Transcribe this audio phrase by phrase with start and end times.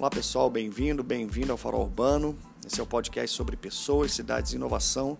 [0.00, 2.34] Olá pessoal, bem-vindo, bem-vindo ao Farol Urbano.
[2.66, 5.18] Esse é o podcast sobre pessoas, cidades e inovação.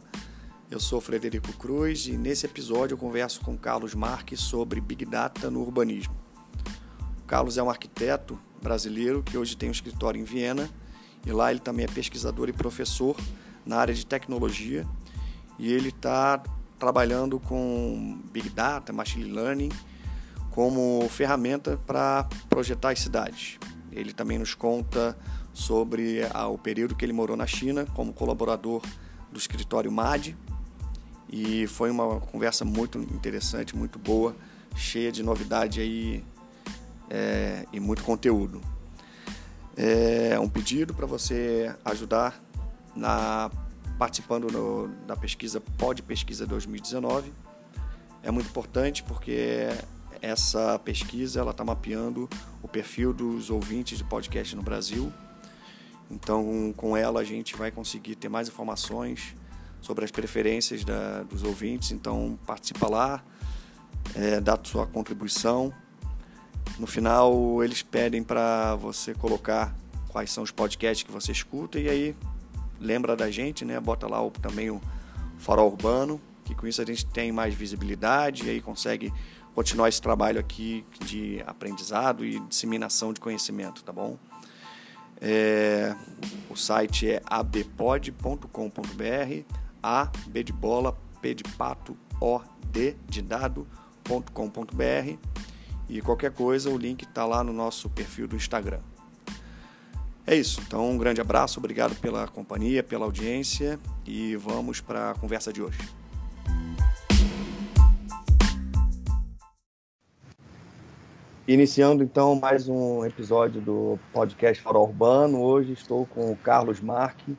[0.71, 5.51] Eu sou Frederico Cruz e nesse episódio eu converso com Carlos Marques sobre Big Data
[5.51, 6.17] no urbanismo.
[7.19, 10.67] O Carlos é um arquiteto brasileiro que hoje tem um escritório em Viena
[11.27, 13.15] e lá ele também é pesquisador e professor
[13.67, 14.87] na área de tecnologia
[15.59, 16.43] e ele está
[16.79, 19.69] trabalhando com Big Data, Machine Learning
[20.51, 23.59] como ferramenta para projetar as cidades.
[23.93, 25.17] Ele também nos conta
[25.53, 28.83] sobre ah, o período que ele morou na China como colaborador
[29.31, 30.37] do escritório MAD.
[31.29, 34.35] E foi uma conversa muito interessante, muito boa,
[34.75, 36.25] cheia de novidade aí
[37.09, 38.61] é, e muito conteúdo.
[39.77, 42.41] É um pedido para você ajudar
[42.95, 43.51] na
[43.99, 47.33] participando no, da pesquisa Pod Pesquisa 2019.
[48.23, 49.69] É muito importante porque
[50.21, 52.29] essa pesquisa ela está mapeando
[52.63, 55.13] o perfil dos ouvintes de podcast no Brasil.
[56.11, 59.35] Então, com ela a gente vai conseguir ter mais informações
[59.81, 61.93] sobre as preferências da, dos ouvintes.
[61.93, 63.25] Então, participa lá,
[64.15, 65.73] é, dá sua contribuição.
[66.79, 69.75] No final, eles pedem para você colocar
[70.09, 72.17] quais são os podcasts que você escuta e aí
[72.79, 73.79] lembra da gente, né?
[73.79, 74.81] Bota lá o, também o
[75.39, 79.13] Farol Urbano, que com isso a gente tem mais visibilidade e aí consegue
[79.55, 84.19] continuar esse trabalho aqui de aprendizado e disseminação de conhecimento, tá bom?
[85.21, 85.95] É,
[86.49, 88.49] o site é abpod.com.br,
[89.83, 95.19] a b de bola, p de pato, o d de dado.com.br
[95.89, 98.81] e qualquer coisa o link está lá no nosso perfil do Instagram.
[100.27, 105.15] É isso, então um grande abraço, obrigado pela companhia, pela audiência e vamos para a
[105.15, 105.79] conversa de hoje.
[111.51, 115.41] Iniciando então mais um episódio do podcast Farol Urbano.
[115.41, 117.37] Hoje estou com o Carlos Marque.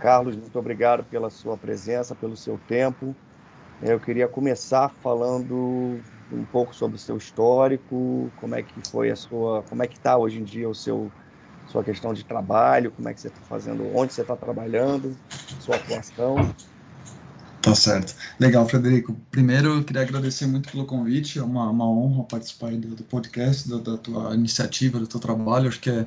[0.00, 3.14] Carlos, muito obrigado pela sua presença, pelo seu tempo.
[3.82, 6.00] Eu queria começar falando
[6.32, 9.98] um pouco sobre o seu histórico, como é que foi a sua, como é que
[9.98, 11.12] está hoje em dia o seu
[11.66, 15.14] sua questão de trabalho, como é que você está fazendo, onde você está trabalhando,
[15.60, 16.36] sua atuação.
[17.62, 18.16] Tá certo.
[18.40, 19.16] Legal, Frederico.
[19.30, 21.38] Primeiro, eu queria agradecer muito pelo convite.
[21.38, 25.68] É uma, uma honra participar do, do podcast, da, da, tua iniciativa, do teu trabalho.
[25.68, 26.04] Acho que é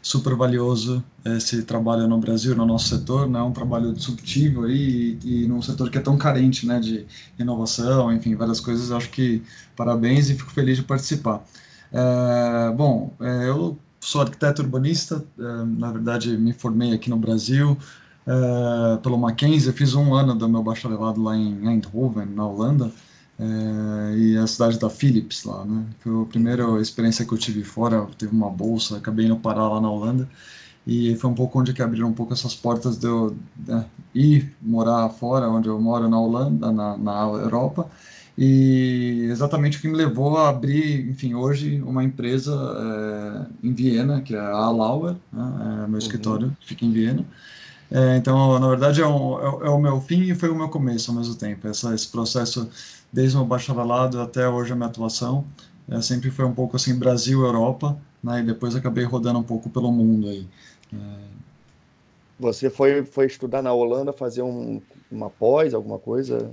[0.00, 3.28] super valioso esse trabalho no Brasil, no nosso setor.
[3.28, 3.38] Né?
[3.38, 7.04] É um trabalho disruptivo aí, e, e num setor que é tão carente né, de
[7.38, 8.90] inovação, enfim, várias coisas.
[8.90, 9.42] Acho que
[9.76, 11.44] parabéns e fico feliz de participar.
[11.92, 17.76] É, bom, é, eu sou arquiteto urbanista, é, na verdade me formei aqui no Brasil,
[18.26, 19.68] uh, pelo Mackenzie.
[19.68, 22.90] Eu fiz um ano do meu bacharelado lá em Eindhoven, na Holanda,
[23.38, 25.84] uh, e a cidade da Philips lá, né?
[26.00, 27.96] Foi a primeira experiência que eu tive fora.
[27.96, 30.28] Eu tive uma bolsa, acabei indo parar lá na Holanda.
[30.86, 33.34] E foi um pouco onde que abriram um pouco essas portas de eu
[33.66, 37.88] né, ir morar fora, onde eu moro na Holanda, na, na Europa,
[38.36, 42.52] e exatamente o que me levou a abrir, enfim, hoje uma empresa
[43.62, 45.52] é, em Viena, que é a Lauer, né,
[45.84, 45.98] é meu uhum.
[45.98, 47.24] escritório fica em Viena,
[47.90, 50.68] é, então, na verdade, é, um, é, é, o meu fim e foi o meu
[50.68, 51.66] começo ao mesmo tempo.
[51.68, 52.68] Essa, esse processo,
[53.12, 55.44] desde o meu bacharelado até hoje a minha atuação,
[55.88, 59.70] é, sempre foi um pouco assim, Brasil, Europa, né, e depois acabei rodando um pouco
[59.70, 60.46] pelo mundo aí.
[60.92, 60.96] É.
[62.38, 66.50] Você foi, foi estudar na Holanda, fazer um, uma pós, alguma coisa?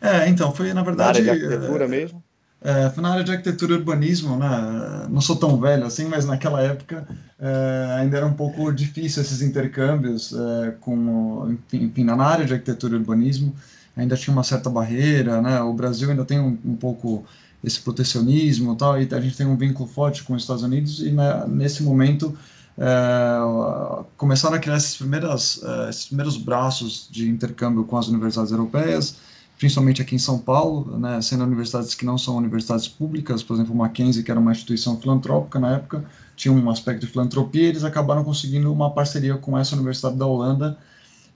[0.00, 1.22] É, então, foi na verdade...
[1.22, 2.23] Na área de arquitetura mesmo?
[2.66, 5.06] É, na área de arquitetura e urbanismo, né?
[5.10, 7.06] Não sou tão velho assim, mas naquela época
[7.38, 12.94] é, ainda era um pouco difícil esses intercâmbios é, com, enfim, na área de arquitetura
[12.94, 13.54] e urbanismo
[13.94, 15.60] ainda tinha uma certa barreira, né?
[15.60, 17.24] O Brasil ainda tem um, um pouco
[17.62, 21.00] esse protecionismo e tal, e a gente tem um vínculo forte com os Estados Unidos
[21.00, 22.36] e né, nesse momento
[22.78, 28.52] é, começaram a criar esses, primeiras, é, esses primeiros braços de intercâmbio com as universidades
[28.52, 29.16] europeias,
[29.58, 33.74] principalmente aqui em São Paulo, né, sendo universidades que não são universidades públicas, por exemplo,
[33.74, 36.04] Mackenzie, que era uma instituição filantrópica na época,
[36.36, 40.76] tinha um aspecto de filantropia, eles acabaram conseguindo uma parceria com essa universidade da Holanda,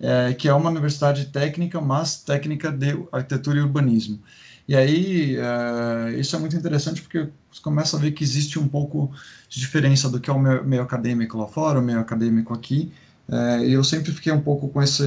[0.00, 4.18] é, que é uma universidade técnica, mas técnica de arquitetura e urbanismo.
[4.66, 8.68] E aí, é, isso é muito interessante porque você começa a ver que existe um
[8.68, 9.10] pouco
[9.48, 12.92] de diferença do que é o meio, meio acadêmico lá fora, o meio acadêmico aqui,
[13.30, 15.04] é, e eu sempre fiquei um pouco com esse,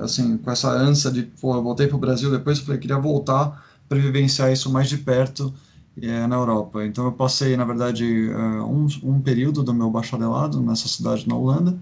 [0.00, 3.62] assim, com essa ânsia de, pô, eu voltei para o Brasil depois, falei, queria voltar
[3.86, 5.52] para vivenciar isso mais de perto
[6.00, 6.84] é, na Europa.
[6.86, 11.34] Então eu passei, na verdade, é, um, um período do meu bacharelado nessa cidade na
[11.34, 11.76] Holanda,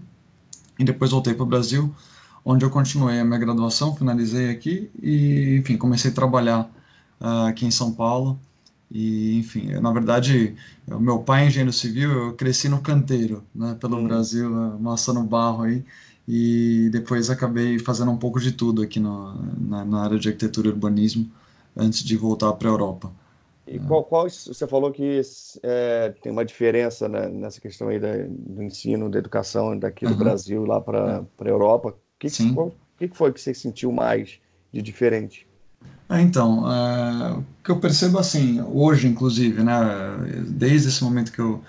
[0.79, 1.95] e depois voltei para o Brasil,
[2.45, 6.69] onde eu continuei a minha graduação, finalizei aqui, e, enfim, comecei a trabalhar
[7.21, 8.39] uh, aqui em São Paulo,
[8.93, 10.55] E, enfim, eu, na verdade,
[10.87, 14.05] o meu pai é engenheiro civil, eu cresci no canteiro, né, pelo hum.
[14.05, 15.83] Brasil, amassando barro aí,
[16.29, 20.69] e depois acabei fazendo um pouco de tudo aqui no, na, na área de arquitetura
[20.69, 21.27] e urbanismo,
[21.75, 23.11] antes de voltar para a Europa.
[23.67, 25.23] E qual, qual, você falou que
[25.63, 30.13] é, tem uma diferença né, nessa questão aí da, do ensino, da educação daqui do
[30.13, 30.19] uhum.
[30.19, 31.91] Brasil lá para a Europa.
[31.91, 34.39] O que, qual, que, foi que você sentiu mais
[34.71, 35.47] de diferente?
[36.13, 39.73] É, então, é, o que eu percebo assim, hoje inclusive, né,
[40.47, 41.65] desde esse momento que eu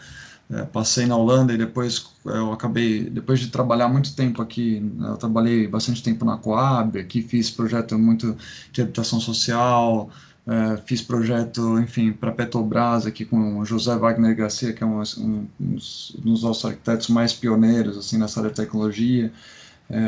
[0.52, 5.12] é, passei na Holanda e depois eu acabei, depois de trabalhar muito tempo aqui, né,
[5.12, 8.36] eu trabalhei bastante tempo na Coab, aqui fiz projeto muito
[8.70, 10.10] de habitação social,
[10.46, 15.02] é, fiz projeto, enfim, para Petrobras aqui com o José Wagner Garcia, que é um,
[15.20, 19.32] um, um dos nossos arquitetos mais pioneiros assim nessa área de tecnologia.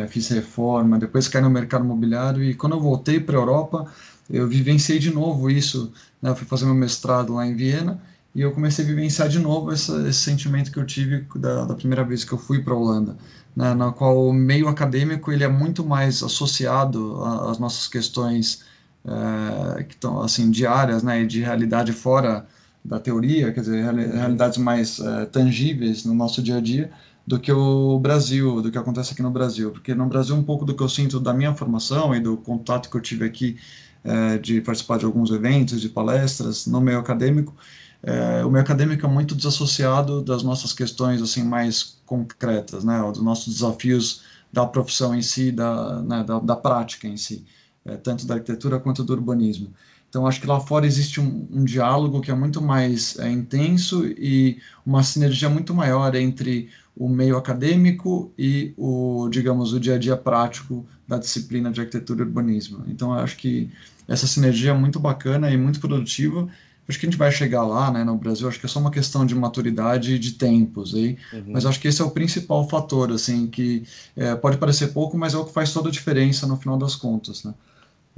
[0.07, 3.85] Fiz reforma, depois caí no mercado imobiliário e quando eu voltei para a Europa,
[4.29, 5.91] eu vivenciei de novo isso.
[6.21, 6.29] Né?
[6.29, 8.01] Eu fui fazer meu mestrado lá em Viena
[8.33, 11.75] e eu comecei a vivenciar de novo essa, esse sentimento que eu tive da, da
[11.75, 13.15] primeira vez que eu fui para a Holanda,
[13.55, 13.73] né?
[13.73, 18.63] na qual o meio acadêmico ele é muito mais associado às nossas questões
[19.05, 22.45] é, que estão assim diárias, né, e de realidade fora
[22.83, 26.91] da teoria, quer dizer, realidades mais é, tangíveis no nosso dia a dia,
[27.25, 30.63] do que o Brasil, do que acontece aqui no Brasil, porque no Brasil um pouco
[30.63, 33.57] do que eu sinto da minha formação e do contato que eu tive aqui
[34.05, 37.53] é, de participar de alguns eventos, de palestras no meio acadêmico,
[38.01, 43.21] é, o meio acadêmico é muito desassociado das nossas questões assim mais concretas, né, dos
[43.21, 44.21] nossos desafios
[44.53, 47.43] da profissão em si, da, né, da, da prática em si
[47.85, 49.71] é, tanto da arquitetura quanto do urbanismo.
[50.09, 54.05] Então, acho que lá fora existe um, um diálogo que é muito mais é, intenso
[54.05, 59.97] e uma sinergia muito maior entre o meio acadêmico e o, digamos, o dia a
[59.97, 62.83] dia prático da disciplina de arquitetura e urbanismo.
[62.87, 63.69] Então, acho que
[64.07, 66.47] essa sinergia é muito bacana e muito produtiva.
[66.87, 68.47] Acho que a gente vai chegar lá, né, no Brasil.
[68.47, 71.17] Acho que é só uma questão de maturidade e de tempos, aí.
[71.33, 71.45] Uhum.
[71.47, 73.83] Mas acho que esse é o principal fator, assim, que
[74.15, 76.95] é, pode parecer pouco, mas é o que faz toda a diferença no final das
[76.95, 77.53] contas, né?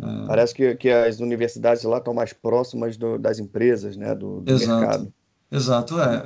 [0.01, 0.27] É.
[0.27, 4.51] Parece que, que as universidades lá estão mais próximas do, das empresas, né, do, do
[4.51, 4.79] Exato.
[4.79, 5.13] mercado.
[5.49, 6.23] Exato, é.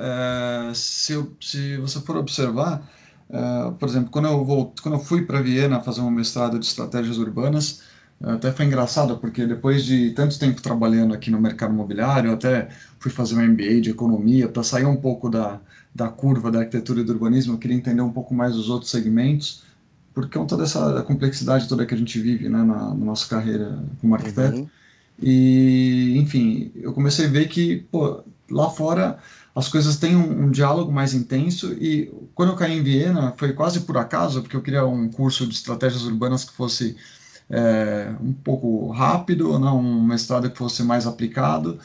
[0.70, 2.86] é se, se você for observar,
[3.30, 6.66] é, por exemplo, quando eu, vou, quando eu fui para Viena fazer um mestrado de
[6.66, 7.82] estratégias urbanas,
[8.22, 13.10] até foi engraçado, porque depois de tanto tempo trabalhando aqui no mercado imobiliário, até fui
[13.10, 15.60] fazer um MBA de economia para sair um pouco da,
[15.94, 18.90] da curva da arquitetura e do urbanismo, eu queria entender um pouco mais os outros
[18.90, 19.64] segmentos
[20.14, 24.14] por conta dessa complexidade toda que a gente vive né, na, na nossa carreira como
[24.14, 24.58] arquiteto.
[24.58, 24.68] Uhum.
[25.20, 29.18] E, enfim, eu comecei a ver que pô, lá fora
[29.54, 33.52] as coisas têm um, um, diálogo mais intenso e quando eu caí em Viena foi
[33.52, 36.96] quase por acaso, porque eu queria um curso de estratégias urbanas que fosse
[37.50, 41.78] é, um pouco rápido, né, um mestrado que fosse mais aplicado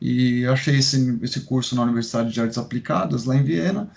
[0.00, 3.90] e achei esse, esse curso na Universidade de Artes Aplicadas lá em Viena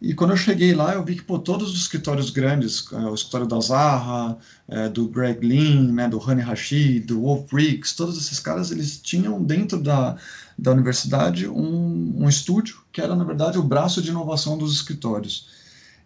[0.00, 3.14] e quando eu cheguei lá, eu vi que pô, todos os escritórios grandes, uh, o
[3.14, 8.16] escritório da Zaha, uh, do Greg Lin, né, do Hani Rashid, do Wolf Briggs, todos
[8.16, 10.16] esses caras, eles tinham dentro da,
[10.56, 15.48] da universidade um, um estúdio que era, na verdade, o braço de inovação dos escritórios.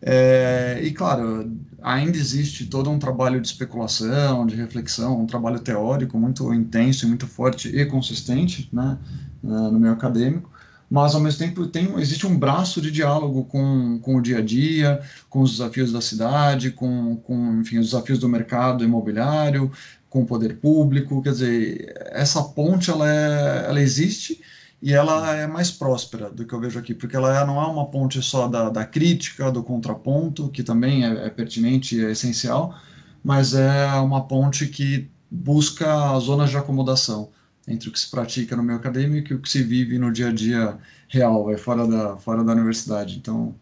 [0.06, 1.50] É, e, claro,
[1.82, 7.26] ainda existe todo um trabalho de especulação, de reflexão, um trabalho teórico muito intenso muito
[7.26, 8.98] forte e consistente né,
[9.42, 10.50] no meio acadêmico,
[10.90, 14.42] mas ao mesmo tempo tem, existe um braço de diálogo com, com o dia a
[14.42, 19.72] dia, com os desafios da cidade, com, com enfim, os desafios do mercado imobiliário,
[20.10, 24.42] com o poder público, quer dizer, essa ponte ela, é, ela existe
[24.84, 27.86] e ela é mais próspera do que eu vejo aqui, porque ela não é uma
[27.86, 32.78] ponte só da, da crítica, do contraponto, que também é, é pertinente e é essencial,
[33.24, 35.86] mas é uma ponte que busca
[36.18, 37.30] zonas de acomodação
[37.66, 40.28] entre o que se pratica no meio acadêmico e o que se vive no dia
[40.28, 40.76] a dia
[41.08, 43.16] real, é fora da, fora da universidade.
[43.16, 43.54] Então,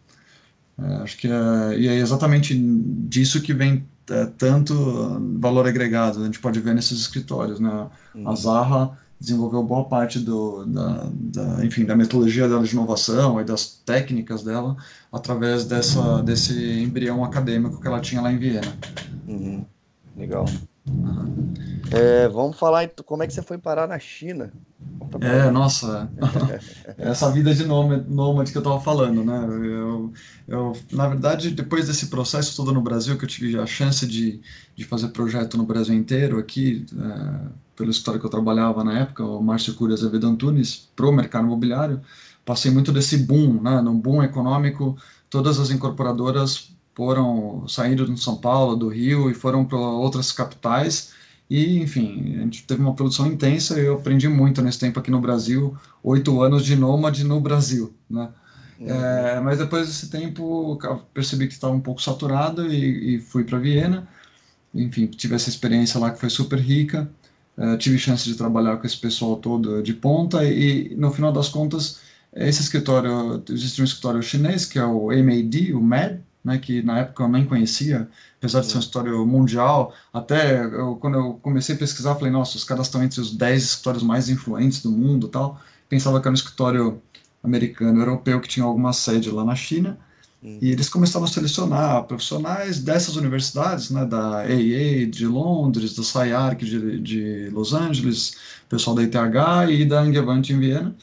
[0.77, 4.75] é, acho que é, e é exatamente disso que vem é, tanto
[5.39, 7.87] valor agregado, a gente pode ver nesses escritórios, né?
[8.13, 8.27] Uhum.
[8.27, 13.43] A Zaha desenvolveu boa parte do, da, da, enfim, da metodologia dela de inovação e
[13.45, 14.75] das técnicas dela
[15.11, 18.75] através dessa, desse embrião acadêmico que ela tinha lá em Viena.
[19.25, 19.65] Uhum.
[20.17, 20.45] Legal.
[21.91, 24.51] É, vamos falar como é que você foi parar na China.
[25.21, 26.11] É, nossa,
[26.97, 29.45] essa vida de nômade que eu estava falando, né?
[29.47, 30.11] Eu,
[30.47, 34.41] eu, na verdade, depois desse processo todo no Brasil, que eu tive a chance de,
[34.75, 39.23] de fazer projeto no Brasil inteiro, aqui, é, pelo escritório que eu trabalhava na época,
[39.23, 42.01] o Márcio Cury Azevedo Antunes, para o mercado imobiliário,
[42.43, 43.81] passei muito desse boom, né?
[43.81, 44.97] Num boom econômico,
[45.29, 51.13] todas as incorporadoras foram saindo de São Paulo, do Rio e foram para outras capitais
[51.49, 55.11] E, enfim, a gente teve uma produção intensa e eu aprendi muito nesse tempo aqui
[55.11, 58.29] no Brasil, oito anos de nômade no Brasil, né?
[58.79, 58.87] Uhum.
[58.89, 60.79] É, mas depois desse tempo
[61.13, 64.07] percebi que estava um pouco saturado e, e fui para Viena.
[64.73, 67.09] Enfim, tive essa experiência lá que foi super rica.
[67.55, 71.49] Uh, tive chance de trabalhar com esse pessoal todo de ponta e, no final das
[71.49, 71.99] contas,
[72.35, 76.99] esse escritório, existe um escritório chinês que é o MAD, o MAD, né, que na
[76.99, 79.93] época eu nem conhecia, apesar de ser um escritório mundial.
[80.11, 83.63] Até eu, quando eu comecei a pesquisar, falei, nossa, os caras estão entre os 10
[83.63, 85.59] escritórios mais influentes do mundo tal.
[85.87, 87.01] Pensava que era um escritório
[87.43, 89.97] americano, europeu, que tinha alguma sede lá na China.
[90.43, 96.65] E eles começaram a selecionar profissionais dessas universidades, né, da AA de Londres, do SciArc
[96.65, 98.35] de, de Los Angeles,
[98.67, 100.93] pessoal da ITH e da Angewandte em Viena.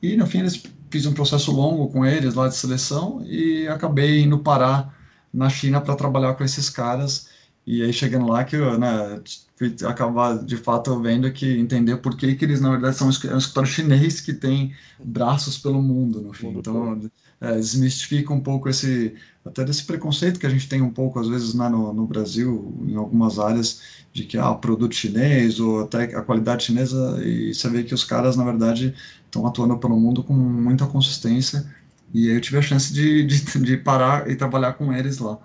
[0.00, 4.22] E no fim eles fiz um processo longo com eles lá de seleção e acabei
[4.22, 4.94] indo parar
[5.32, 7.28] na China para trabalhar com esses caras.
[7.66, 9.22] E aí chegando lá que eu, né,
[9.56, 13.10] fui acabar de fato vendo que entender por que, que eles na verdade são um
[13.10, 16.48] escritório chinês que tem braços pelo mundo no fim.
[16.48, 16.98] Então
[17.40, 21.28] é, desmistifica um pouco esse até desse preconceito que a gente tem um pouco às
[21.28, 23.80] vezes né, no, no Brasil em algumas áreas
[24.12, 28.04] de que ah produto chinês ou até a qualidade chinesa e você vê que os
[28.04, 28.94] caras na verdade
[29.30, 31.64] estão atuando pelo mundo com muita consistência
[32.12, 35.38] e aí eu tive a chance de, de, de parar e trabalhar com eles lá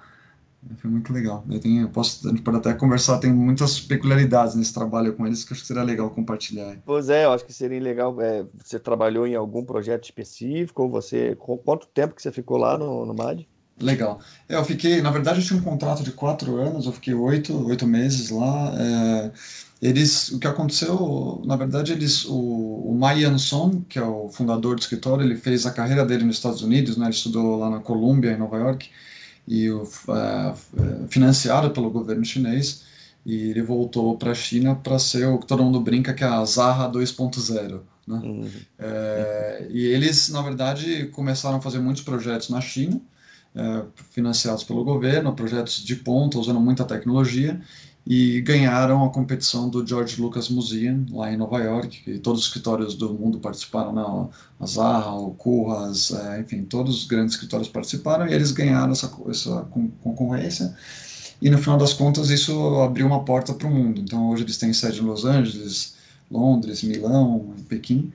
[0.78, 1.44] foi muito legal.
[1.50, 5.26] Eu tenho, eu posso, a gente pode até conversar, tem muitas peculiaridades nesse trabalho com
[5.28, 6.78] eles que acho que seria legal compartilhar.
[6.86, 8.20] Pois é, eu acho que seria legal.
[8.22, 10.84] É, você trabalhou em algum projeto específico?
[10.84, 11.36] Ou você.
[11.36, 13.48] Quanto tempo que você ficou lá no, no MAD?
[13.80, 14.20] Legal.
[14.48, 17.68] É, eu fiquei, na verdade, eu tinha um contrato de quatro anos, eu fiquei oito,
[17.68, 18.74] oito meses lá.
[18.78, 19.32] É,
[19.82, 24.76] eles, o que aconteceu, na verdade, eles, o, o Mai Yanson, que é o fundador
[24.76, 27.06] do escritório, ele fez a carreira dele nos Estados Unidos, né?
[27.06, 28.90] Ele estudou lá na Colômbia, em Nova York
[29.48, 29.86] e uh,
[31.08, 32.84] financiado pelo governo chinês
[33.26, 36.28] e ele voltou para a China para ser o que todo mundo brinca que é
[36.28, 37.82] a Zaha 2.0.
[38.08, 38.22] Né?
[38.24, 38.50] Uhum.
[38.78, 43.02] É, e eles, na verdade, começaram a fazer muitos projetos na China,
[43.56, 47.60] é, financiados pelo governo, projetos de ponta, usando muita tecnologia,
[48.06, 52.48] e ganharam a competição do George Lucas Museum lá em Nova York, que todos os
[52.48, 54.30] escritórios do mundo participaram, né?
[54.60, 59.12] a Zaha, o Curras, é, enfim, todos os grandes escritórios participaram e eles ganharam essa,
[59.28, 59.68] essa
[60.04, 60.76] concorrência.
[61.42, 64.00] E no final das contas isso abriu uma porta para o mundo.
[64.00, 65.96] Então hoje eles têm sede em Los Angeles,
[66.30, 68.14] Londres, Milão, Pequim.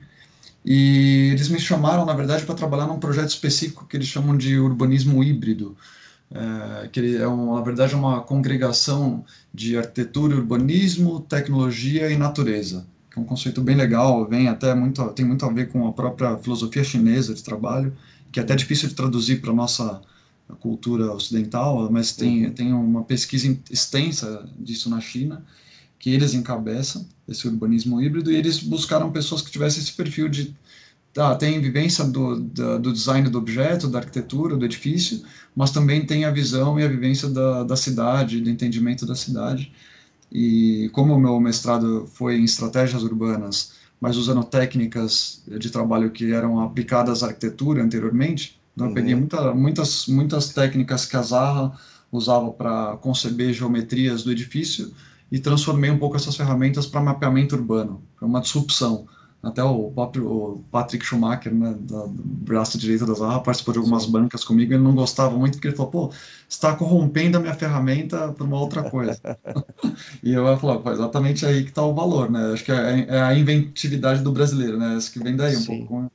[0.63, 4.57] E eles me chamaram, na verdade, para trabalhar num projeto específico que eles chamam de
[4.57, 5.75] urbanismo híbrido
[6.33, 12.87] é, que ele é, um, na verdade, uma congregação de arquitetura, urbanismo, tecnologia e natureza,
[13.09, 15.91] que é um conceito bem legal, vem até muito, tem muito a ver com a
[15.91, 17.95] própria filosofia chinesa de trabalho,
[18.31, 20.01] que é até difícil de traduzir para a nossa
[20.59, 22.53] cultura ocidental, mas tem, uhum.
[22.53, 25.45] tem uma pesquisa extensa disso na China,
[25.99, 30.55] que eles encabeçam, esse urbanismo híbrido, e eles buscaram pessoas que tivessem esse perfil de
[31.13, 35.21] tá, tem vivência do, do, do, design do objeto, da arquitetura, do edifício,
[35.55, 39.71] mas também tem a visão e a vivência da, da cidade, do entendimento da cidade.
[40.31, 46.31] E como o meu mestrado foi em estratégias urbanas, mas usando técnicas de trabalho que
[46.31, 49.19] eram aplicadas à arquitetura anteriormente, então eu peguei uhum.
[49.19, 51.73] muita, muitas, muitas técnicas que a Zaha
[52.11, 54.91] usava para conceber geometrias do edifício
[55.31, 59.07] e transformei um pouco essas ferramentas para mapeamento urbano, para uma disrupção.
[59.43, 64.05] Até o próprio o Patrick Schumacher, né, do braço direito da Zaha, participou de algumas
[64.05, 64.71] bancas comigo.
[64.71, 66.13] Ele não gostava muito porque ele falou: pô,
[66.47, 69.19] está corrompendo a minha ferramenta para uma outra coisa.
[70.21, 72.53] e eu falo: pô, exatamente aí que está o valor, né?
[72.53, 74.95] Acho que é, é, a inventividade do brasileiro, né?
[74.95, 75.85] Acho que vem daí um Sim.
[75.85, 76.11] pouco.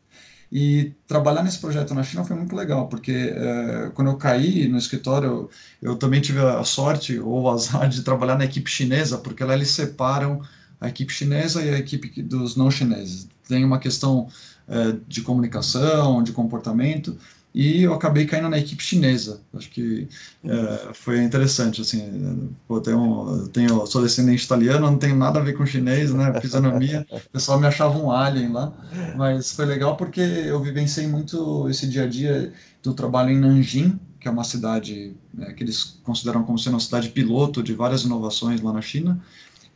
[0.50, 4.78] E trabalhar nesse projeto na China foi muito legal, porque é, quando eu caí no
[4.78, 5.50] escritório, eu,
[5.82, 9.54] eu, também tive a sorte ou o azar de trabalhar na equipe chinesa, porque lá
[9.54, 10.40] eles separam
[10.80, 13.28] a equipe chinesa e a equipe dos não chineses.
[13.48, 14.28] Tem uma questão
[14.68, 17.16] é, de comunicação, de comportamento,
[17.54, 19.40] e eu acabei caindo na equipe chinesa.
[19.54, 20.06] Acho que
[20.44, 25.54] é, foi interessante, assim, pô, tenho, tenho, sou descendente italiano, não tenho nada a ver
[25.54, 28.74] com chinês, né, fisionomia, o pessoal me achava um alien lá,
[29.16, 32.52] mas foi legal porque eu vivenciei muito esse dia a dia
[32.82, 36.80] do trabalho em Nanjing, que é uma cidade é, que eles consideram como sendo uma
[36.80, 39.18] cidade piloto de várias inovações lá na China,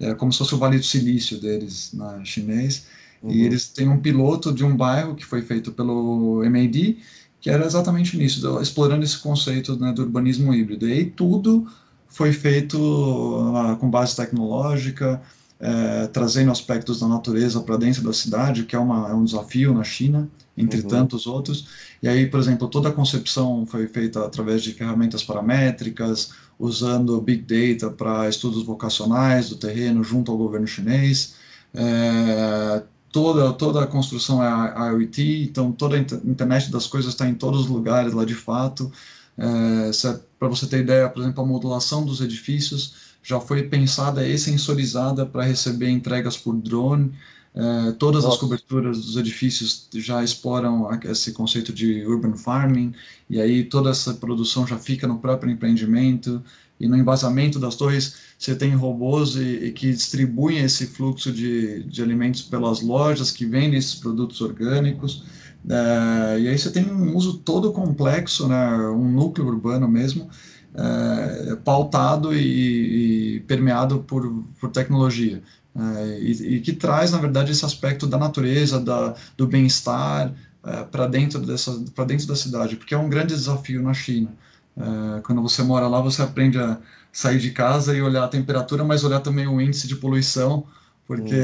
[0.01, 2.87] é como se fosse o Vale do Silício deles, na chinês.
[3.23, 3.31] Uhum.
[3.31, 6.99] E eles têm um piloto de um bairro que foi feito pelo MAD,
[7.41, 10.89] que era exatamente nisso, explorando esse conceito né, do urbanismo híbrido.
[10.89, 11.67] E aí tudo
[12.09, 15.23] foi feito uh, com base tecnológica,
[15.61, 19.75] é, trazendo aspectos da natureza para dentro da cidade, que é, uma, é um desafio
[19.75, 20.89] na China, entre uhum.
[20.89, 21.69] tantos outros.
[22.03, 27.43] E aí, por exemplo, toda a concepção foi feita através de ferramentas paramétricas, usando Big
[27.43, 31.35] Data para estudos vocacionais do terreno junto ao governo chinês.
[31.75, 37.35] É, toda, toda a construção é IoT, então toda a internet das coisas está em
[37.35, 38.91] todos os lugares lá de fato.
[39.37, 39.91] É,
[40.39, 45.27] para você ter ideia, por exemplo, a modulação dos edifícios já foi pensada e sensorizada
[45.27, 47.13] para receber entregas por drone.
[47.53, 48.37] É, todas Nossa.
[48.37, 52.95] as coberturas dos edifícios já exploram esse conceito de urban farming,
[53.29, 56.43] e aí toda essa produção já fica no próprio empreendimento.
[56.79, 61.83] E no embasamento das torres, você tem robôs e, e que distribuem esse fluxo de,
[61.85, 65.23] de alimentos pelas lojas que vendem esses produtos orgânicos.
[65.69, 70.31] É, e aí você tem um uso todo complexo, né, um núcleo urbano mesmo,
[70.75, 75.43] é, pautado e, e, permeado por, por tecnologia.
[75.75, 80.33] É, e, e, que traz, na verdade, esse aspecto da natureza, da, do bem-estar
[80.65, 84.31] é, para dentro, dessa, dentro da cidade, porque é um grande desafio na China.
[84.77, 86.79] É, quando você mora lá, você aprende a
[87.13, 90.65] sair de casa e olhar a temperatura, mas olhar também o índice de poluição,
[91.07, 91.35] porque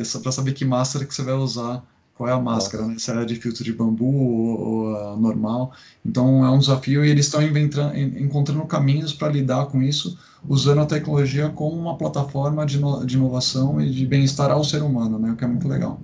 [0.00, 0.04] hum.
[0.04, 1.82] só para saber que máscara que você vai usar
[2.20, 2.96] qual é a máscara, né?
[2.98, 5.72] se é de filtro de bambu ou, ou normal.
[6.04, 10.86] Então é um desafio e eles estão encontrando caminhos para lidar com isso, usando a
[10.86, 15.30] tecnologia como uma plataforma de, de inovação e de bem-estar ao ser humano, né?
[15.30, 15.98] o que é muito legal.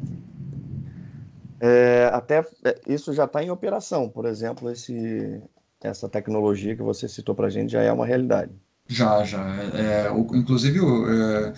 [1.61, 5.42] É, até é, isso já está em operação, por exemplo, esse,
[5.82, 8.52] essa tecnologia que você citou para a gente já é uma realidade.
[8.88, 9.45] Já, já.
[9.75, 11.52] É, o, inclusive, é,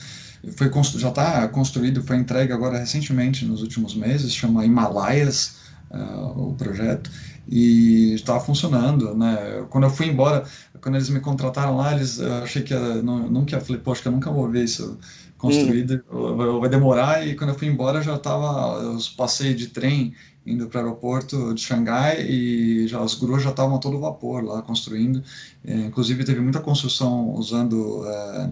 [0.52, 5.56] foi já está construído, foi entregue agora recentemente, nos últimos meses, chama Himalaias,
[5.90, 7.10] uh, o projeto,
[7.46, 9.64] e estava funcionando, né?
[9.70, 10.44] Quando eu fui embora,
[10.80, 14.12] quando eles me contrataram lá, eles eu achei que não, nunca ia, falei, poxa, eu
[14.12, 14.98] nunca vou ver isso
[15.36, 16.60] construído, hum.
[16.60, 20.14] vai demorar, e quando eu fui embora já estava, eu passei de trem
[20.52, 24.44] indo para o aeroporto de Xangai e já, as gruas já estavam a todo vapor
[24.44, 25.22] lá construindo,
[25.64, 28.04] é, inclusive teve muita construção usando...
[28.06, 28.50] É,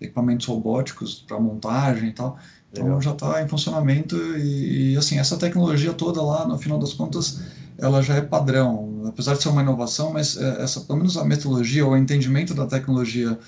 [0.00, 2.38] equipamentos robóticos para montagem e tal.
[2.72, 3.00] Então Legal.
[3.00, 7.40] já está em funcionamento e, e, assim essa tecnologia toda lá, no final das contas,
[7.78, 11.24] ela já é padrão, apesar de ser uma inovação, mas é, essa pelo menos a
[11.24, 13.38] metodologia ou o entendimento da tecnologia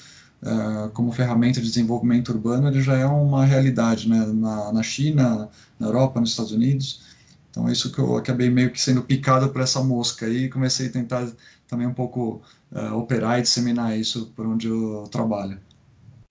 [0.43, 4.25] é, como ferramenta de desenvolvimento urbano, ele já é uma realidade, né?
[4.33, 7.06] Na, na China, na Europa, nos Estados Unidos.
[7.57, 10.51] Então é isso que eu acabei meio que sendo picado por essa mosca aí e
[10.51, 11.27] comecei a tentar
[11.67, 15.59] também um pouco uh, operar e disseminar isso por onde eu trabalho.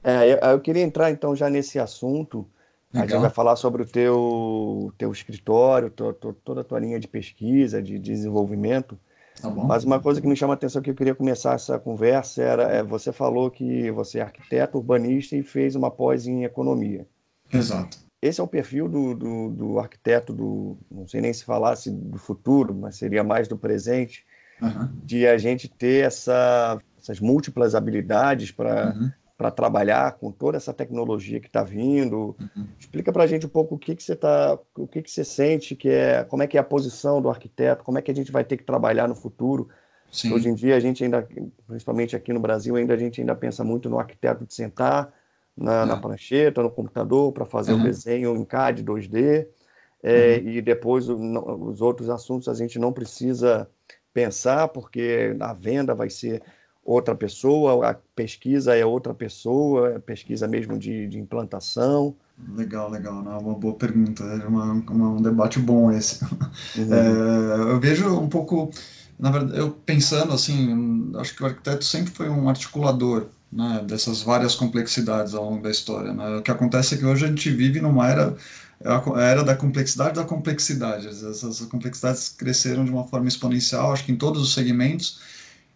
[0.03, 2.47] É, eu, eu, queria entrar então já nesse assunto.
[2.93, 3.07] Legal.
[3.07, 6.99] A gente vai falar sobre o teu, teu escritório, to, to, toda a tua linha
[6.99, 8.95] de pesquisa, de, de desenvolvimento.
[9.41, 12.43] Tá Mas uma coisa que me chama a atenção que eu queria começar essa conversa
[12.43, 17.07] era, é, você falou que você é arquiteto, urbanista e fez uma pós em economia.
[17.51, 18.04] Exato.
[18.25, 22.17] Esse é o perfil do, do, do arquiteto do, não sei nem se falasse do
[22.17, 24.25] futuro, mas seria mais do presente,
[24.61, 24.89] uhum.
[25.03, 30.73] de a gente ter essa, essas múltiplas habilidades para uhum para trabalhar com toda essa
[30.73, 32.35] tecnologia que está vindo.
[32.39, 32.67] Uhum.
[32.79, 35.25] Explica para a gente um pouco o que, que você tá, o que, que você
[35.25, 38.15] sente que é, como é que é a posição do arquiteto, como é que a
[38.15, 39.67] gente vai ter que trabalhar no futuro.
[40.09, 40.33] Sim.
[40.33, 41.27] Hoje em dia a gente ainda,
[41.67, 45.13] principalmente aqui no Brasil, ainda a gente ainda pensa muito no arquiteto de sentar
[45.55, 45.85] na, é.
[45.85, 47.81] na prancheta, no computador para fazer o uhum.
[47.81, 49.47] um desenho em CAD 2D.
[50.03, 50.49] É, uhum.
[50.49, 53.67] E depois os outros assuntos a gente não precisa
[54.13, 56.41] pensar porque a venda vai ser
[56.85, 62.15] outra pessoa, a pesquisa é outra pessoa, é pesquisa mesmo de, de implantação?
[62.55, 63.31] Legal, legal, né?
[63.31, 66.23] uma boa pergunta, é uma, uma, um debate bom esse.
[66.77, 66.93] Uhum.
[66.93, 68.69] É, eu vejo um pouco,
[69.17, 74.21] na verdade, eu pensando assim, acho que o arquiteto sempre foi um articulador né, dessas
[74.21, 76.13] várias complexidades ao longo da história.
[76.13, 76.37] Né?
[76.37, 78.35] O que acontece é que hoje a gente vive numa era
[78.83, 81.07] a era da complexidade da complexidade.
[81.07, 85.21] Essas complexidades cresceram de uma forma exponencial, acho que em todos os segmentos,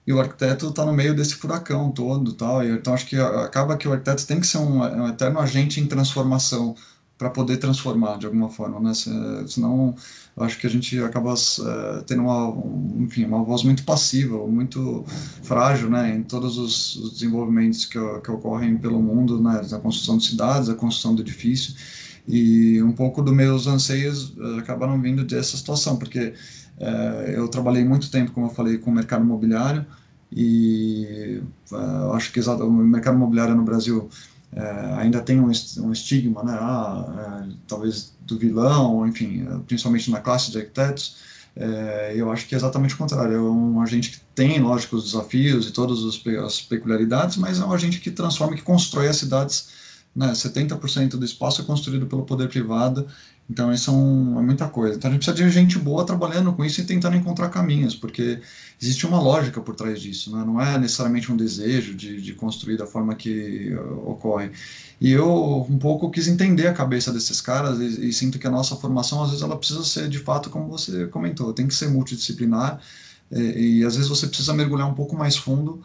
[0.06, 2.62] e o arquiteto está no meio desse furacão todo, tal.
[2.66, 5.88] Então acho que acaba que o arquiteto tem que ser um, um eterno agente em
[5.88, 6.76] transformação
[7.20, 8.94] para poder transformar de alguma forma, né?
[9.46, 9.94] Senão,
[10.38, 14.38] eu acho que a gente acaba uh, tendo uma, um, enfim, uma voz muito passiva,
[14.48, 15.04] muito
[15.44, 16.16] frágil, né?
[16.16, 19.62] Em todos os, os desenvolvimentos que, que, ocorrem pelo mundo, né?
[19.70, 21.76] A construção de cidades, a construção do edifício
[22.26, 26.34] e um pouco dos meus anseios uh, acabaram vindo dessa situação, porque
[26.80, 29.86] uh, eu trabalhei muito tempo, como eu falei, com o mercado imobiliário,
[30.32, 34.10] e uh, acho que o mercado imobiliário no Brasil
[34.54, 40.52] uh, ainda tem um, estigma, né, ah, uh, talvez do vilão, enfim, principalmente na classe
[40.52, 41.18] de arquitetos,
[42.16, 45.68] eu acho que é exatamente o contrário, é um agente que tem, lógico, os desafios
[45.68, 46.00] e todas
[46.46, 49.68] as peculiaridades, mas é um agente que transforma, que constrói as cidades
[50.20, 50.34] né?
[50.34, 53.08] 70% do espaço é construído pelo poder privado,
[53.50, 54.98] então isso é, um, é, muita coisa.
[54.98, 58.42] Então a gente precisa de gente boa trabalhando com isso e tentando encontrar caminhos, porque
[58.82, 60.44] existe uma lógica por trás disso, né?
[60.46, 64.52] não é necessariamente um desejo de, de construir da forma que uh, ocorre.
[65.00, 68.52] E eu um pouco quis entender a cabeça desses caras e, e, sinto que a
[68.52, 71.88] nossa formação às vezes ela precisa ser de fato como você comentou, tem que ser
[71.88, 72.82] multidisciplinar
[73.32, 75.82] e, e às vezes você precisa mergulhar um pouco mais fundo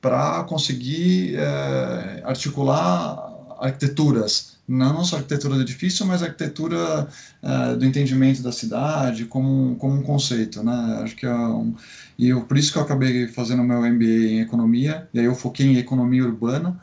[0.00, 3.33] para conseguir é, articular
[3.64, 7.08] arquiteturas, não só arquitetura do edifício, mas arquitetura
[7.42, 11.00] é, do entendimento da cidade como, como um conceito, né?
[11.02, 11.74] Acho que é um,
[12.18, 15.34] e eu, por isso que eu acabei fazendo meu MBA em economia, e aí eu
[15.34, 16.80] foquei em economia urbana,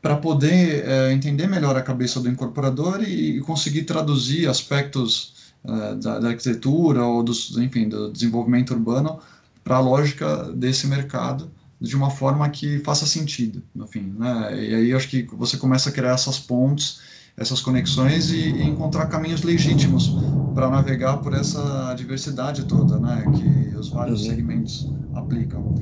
[0.00, 5.94] para poder é, entender melhor a cabeça do incorporador e, e conseguir traduzir aspectos é,
[5.94, 9.20] da, da, arquitetura ou dos, enfim, do desenvolvimento urbano
[9.62, 11.50] para a lógica desse mercado
[11.82, 14.54] de uma forma que faça sentido, no fim, né?
[14.54, 17.00] E aí acho que você começa a criar essas pontes,
[17.36, 20.14] essas conexões e, e encontrar caminhos legítimos
[20.54, 23.24] para navegar por essa diversidade toda, né?
[23.34, 24.30] Que os vários uhum.
[24.30, 25.74] segmentos aplicam.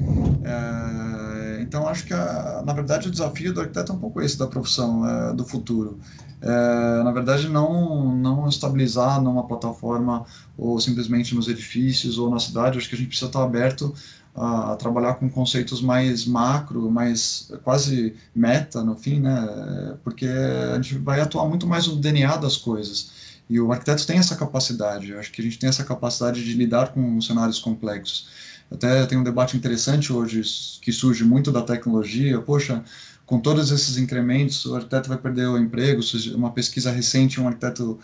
[0.42, 4.38] É, então acho que a, na verdade o desafio do arquiteto é um pouco esse
[4.38, 5.98] da profissão é, do futuro.
[6.40, 10.24] É, na verdade não não estabilizar numa plataforma
[10.56, 12.78] ou simplesmente nos edifícios ou na cidade.
[12.78, 13.92] Acho que a gente precisa estar aberto
[14.34, 19.96] a, trabalhar com conceitos mais macro, mais quase meta no fim, né?
[20.04, 23.10] Porque a gente vai atuar muito mais no DNA das coisas.
[23.48, 26.54] E o arquiteto tem essa capacidade, eu acho que a gente tem essa capacidade de
[26.54, 28.28] lidar com cenários complexos.
[28.70, 30.42] Até tem um debate interessante hoje
[30.80, 32.40] que surge muito da tecnologia.
[32.40, 32.84] Poxa,
[33.26, 36.00] com todos esses incrementos, o arquiteto vai perder o emprego.
[36.34, 37.98] Uma pesquisa recente, um arquiteto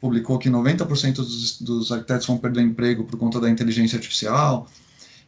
[0.00, 4.68] publicou que 90% dos, dos arquitetos vão perder emprego por conta da inteligência artificial.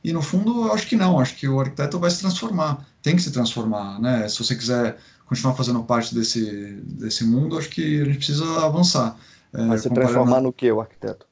[0.04, 3.16] E no fundo, eu acho que não, acho que o arquiteto vai se transformar, tem
[3.16, 4.28] que se transformar, né?
[4.28, 9.16] Se você quiser continuar fazendo parte desse, desse mundo, acho que a gente precisa avançar.
[9.54, 11.26] É, vai se transformar no que o arquiteto?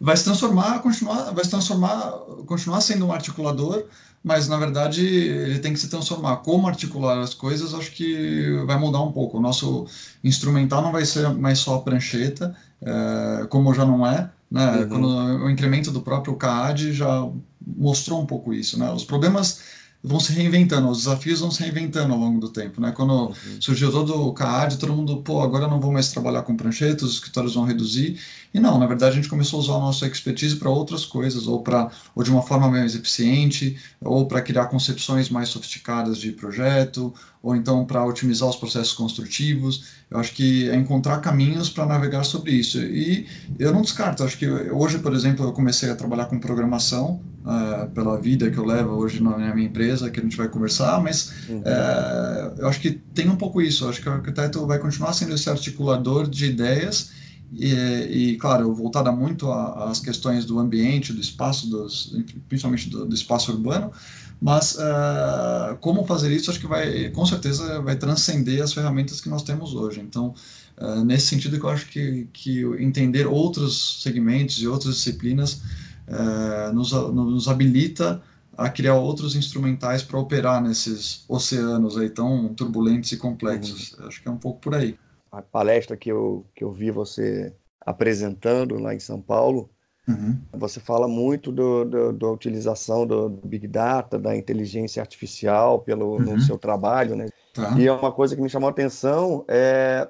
[0.00, 2.10] Vai se transformar, continuar, vai se transformar,
[2.46, 3.84] continuar sendo um articulador,
[4.22, 6.38] mas na verdade ele tem que se transformar.
[6.38, 9.38] Como articular as coisas, acho que vai mudar um pouco.
[9.38, 9.86] O nosso
[10.24, 14.78] instrumental não vai ser mais só a prancheta, é, como já não é, né?
[14.78, 14.88] Uhum.
[14.88, 15.08] Quando
[15.44, 17.26] o incremento do próprio CAD já
[17.66, 18.90] mostrou um pouco isso, né?
[18.92, 19.60] Os problemas
[20.06, 22.92] vão se reinventando, os desafios vão se reinventando ao longo do tempo, né?
[22.92, 23.34] Quando uhum.
[23.60, 27.14] surgiu todo o CAD, todo mundo, pô, agora não vou mais trabalhar com pranchetas, os
[27.14, 28.20] escritórios vão reduzir.
[28.54, 31.48] E não, na verdade a gente começou a usar a nossa expertise para outras coisas,
[31.48, 36.30] ou para ou de uma forma mais eficiente, ou para criar concepções mais sofisticadas de
[36.30, 37.12] projeto,
[37.46, 39.84] ou então para otimizar os processos construtivos.
[40.10, 42.76] Eu acho que é encontrar caminhos para navegar sobre isso.
[42.80, 43.24] E
[43.56, 47.88] eu não descarto, acho que hoje, por exemplo, eu comecei a trabalhar com programação uh,
[47.90, 51.34] pela vida que eu levo hoje na minha empresa, que a gente vai conversar, mas
[51.48, 51.60] uhum.
[51.60, 53.84] uh, eu acho que tem um pouco isso.
[53.84, 57.12] Eu acho que o arquiteto vai continuar sendo esse articulador de ideias
[57.52, 62.12] e, e, claro, voltada muito às questões do ambiente, do espaço, dos,
[62.48, 63.92] principalmente do, do espaço urbano,
[64.40, 69.28] mas uh, como fazer isso, acho que vai, com certeza, vai transcender as ferramentas que
[69.28, 70.00] nós temos hoje.
[70.00, 70.34] Então,
[70.78, 75.62] uh, nesse sentido, que eu acho que, que entender outros segmentos e outras disciplinas
[76.08, 78.22] uh, nos, nos habilita
[78.56, 83.92] a criar outros instrumentais para operar nesses oceanos aí tão turbulentos e complexos.
[83.92, 84.06] Uhum.
[84.06, 84.98] Acho que é um pouco por aí
[85.36, 89.70] a palestra que eu, que eu vi você apresentando lá em São Paulo,
[90.08, 90.38] uhum.
[90.52, 96.34] você fala muito do, do, da utilização do, Big Data, da inteligência artificial pelo, uhum.
[96.34, 97.26] no seu trabalho, né?
[97.54, 97.74] Tá.
[97.78, 100.08] E é uma coisa que me chamou a atenção, é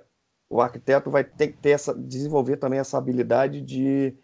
[0.49, 4.15] o arquiteto vai ter que ter essa, desenvolver também essa habilidade de,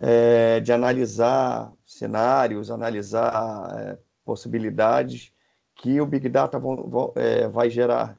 [0.00, 5.32] é, de analisar cenários, analisar é, possibilidades
[5.76, 8.18] que o Big Data vão, vão, é, vai gerar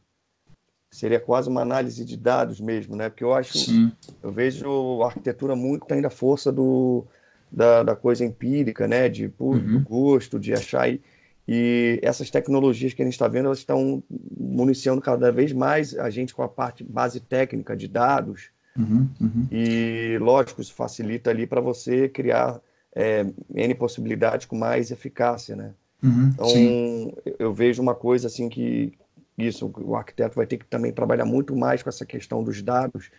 [0.96, 3.10] seria quase uma análise de dados mesmo, né?
[3.10, 3.92] Porque eu acho, Sim.
[4.24, 7.06] eu vejo a arquitetura muito ainda a força do,
[7.52, 9.10] da, da coisa empírica, né?
[9.10, 9.74] De pô, uhum.
[9.74, 11.02] do gosto, de achar e,
[11.46, 14.02] e essas tecnologias que a gente está vendo, elas estão
[14.40, 18.50] municiando cada vez mais a gente com a parte base técnica de dados.
[18.78, 19.48] Uhum, uhum.
[19.52, 22.62] E, lógico, isso facilita ali para você criar
[22.96, 25.72] é, N possibilidades com mais eficácia, né?
[26.02, 27.14] Uhum, então, sim.
[27.38, 28.94] eu vejo uma coisa assim que,
[29.38, 33.10] isso, o arquiteto vai ter que também trabalhar muito mais com essa questão dos dados.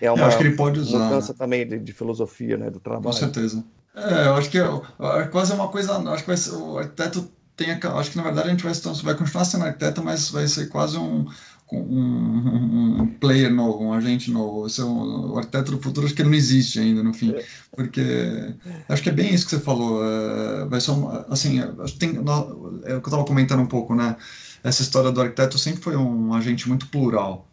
[0.00, 0.98] É uma eu acho que ele pode usar.
[0.98, 1.38] mudança né?
[1.38, 3.04] também de, de, filosofia né, do trabalho.
[3.04, 3.64] Com certeza.
[3.94, 5.96] É, eu acho que é, quase é uma coisa.
[6.10, 7.70] Acho que ser, o arquiteto tem.
[7.70, 10.96] Acho que na verdade a gente vai, vai continuar sendo arquiteto, mas vai ser quase
[10.96, 11.26] um,
[11.72, 14.66] um, um, player novo, um agente novo.
[14.66, 17.34] Esse é um, o arquiteto do futuro acho que não existe ainda no fim,
[17.74, 18.54] porque
[18.88, 20.04] acho que é bem isso que você falou.
[20.04, 21.60] É, vai ser uma, assim,
[21.98, 24.16] tem, é o que eu estava comentando um pouco, né?
[24.64, 27.46] Essa história do arquiteto sempre foi um agente muito plural.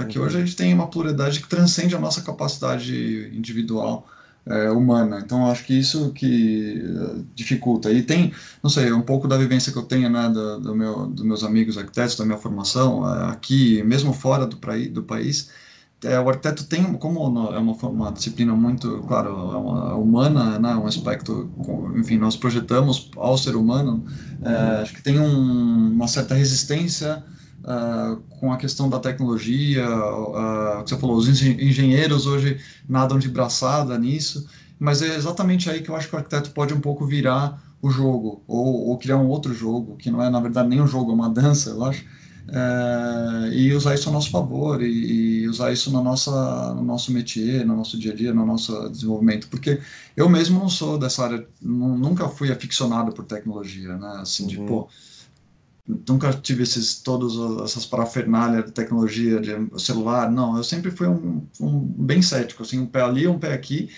[0.00, 4.06] É que hoje a gente tem uma pluralidade que transcende a nossa capacidade individual
[4.44, 5.20] é, humana.
[5.24, 7.90] Então, acho que isso que eh, dificulta.
[7.90, 11.06] E tem, não sei, um pouco da vivência que eu tenho, né, do, do meu,
[11.06, 14.58] dos meus amigos arquitetos, da minha formação, é, aqui, mesmo fora do,
[14.90, 15.50] do país,
[16.04, 17.20] é, o arquiteto tem, como
[17.52, 21.50] é uma, uma disciplina muito, claro, é uma, é humana, né, um aspecto,
[21.96, 24.04] enfim, nós projetamos ao ser humano,
[24.42, 27.24] é, acho que tem um, uma certa resistência
[27.64, 33.28] uh, com a questão da tecnologia, uh, que você falou, os engenheiros hoje nadam de
[33.28, 37.04] braçada nisso, mas é exatamente aí que eu acho que o arquiteto pode um pouco
[37.04, 40.80] virar o jogo, ou, ou criar um outro jogo, que não é, na verdade, nem
[40.80, 42.04] um jogo, é uma dança, eu acho,
[42.50, 47.12] é, e usar isso a nosso favor e, e, usar isso no, nossa, no nosso
[47.12, 49.80] métier, no nosso dia a dia, no nosso desenvolvimento, porque
[50.16, 54.48] eu mesmo não sou dessa área, nunca fui aficionado por tecnologia, né, assim, uhum.
[54.48, 54.88] de, pô,
[56.08, 57.32] nunca tive esses todas
[57.64, 62.78] essas parafernálias de tecnologia de celular não eu sempre fui um, um, bem cético assim
[62.78, 63.88] um pé ali um pé aqui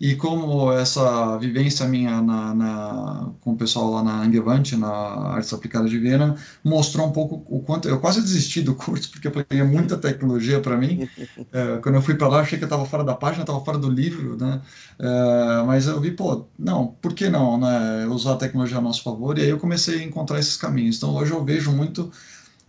[0.00, 5.52] e como essa vivência minha na, na, com o pessoal lá na Angewandte, na Artes
[5.52, 7.88] Aplicadas de Viena, mostrou um pouco o quanto.
[7.88, 11.08] Eu quase desisti do curso, porque eu falei, é muita tecnologia para mim.
[11.50, 13.78] É, quando eu fui para lá, achei que eu estava fora da página, estava fora
[13.78, 14.60] do livro, né?
[14.98, 18.06] É, mas eu vi, pô, não, por que não né?
[18.06, 19.38] usar a tecnologia a nosso favor?
[19.38, 20.96] E aí eu comecei a encontrar esses caminhos.
[20.96, 22.10] Então hoje eu vejo muito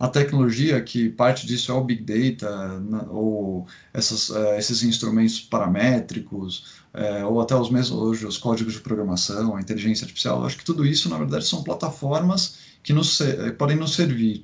[0.00, 6.80] a tecnologia, que parte disso é o Big Data, ou essas, uh, esses instrumentos paramétricos,
[6.94, 10.64] uh, ou até os mesmos hoje, os códigos de programação, a inteligência artificial, acho que
[10.64, 14.42] tudo isso, na verdade, são plataformas que nos, eh, podem nos servir.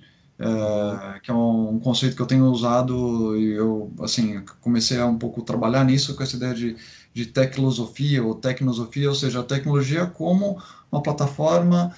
[1.23, 5.41] Que é um, conceito que eu tenho usado e eu assim comecei a um pouco
[5.41, 6.77] trabalhar nisso com essa ideia de,
[7.15, 11.95] de tecnosofia ou tecnosofia, ou seja, a tecnologia como uma plataforma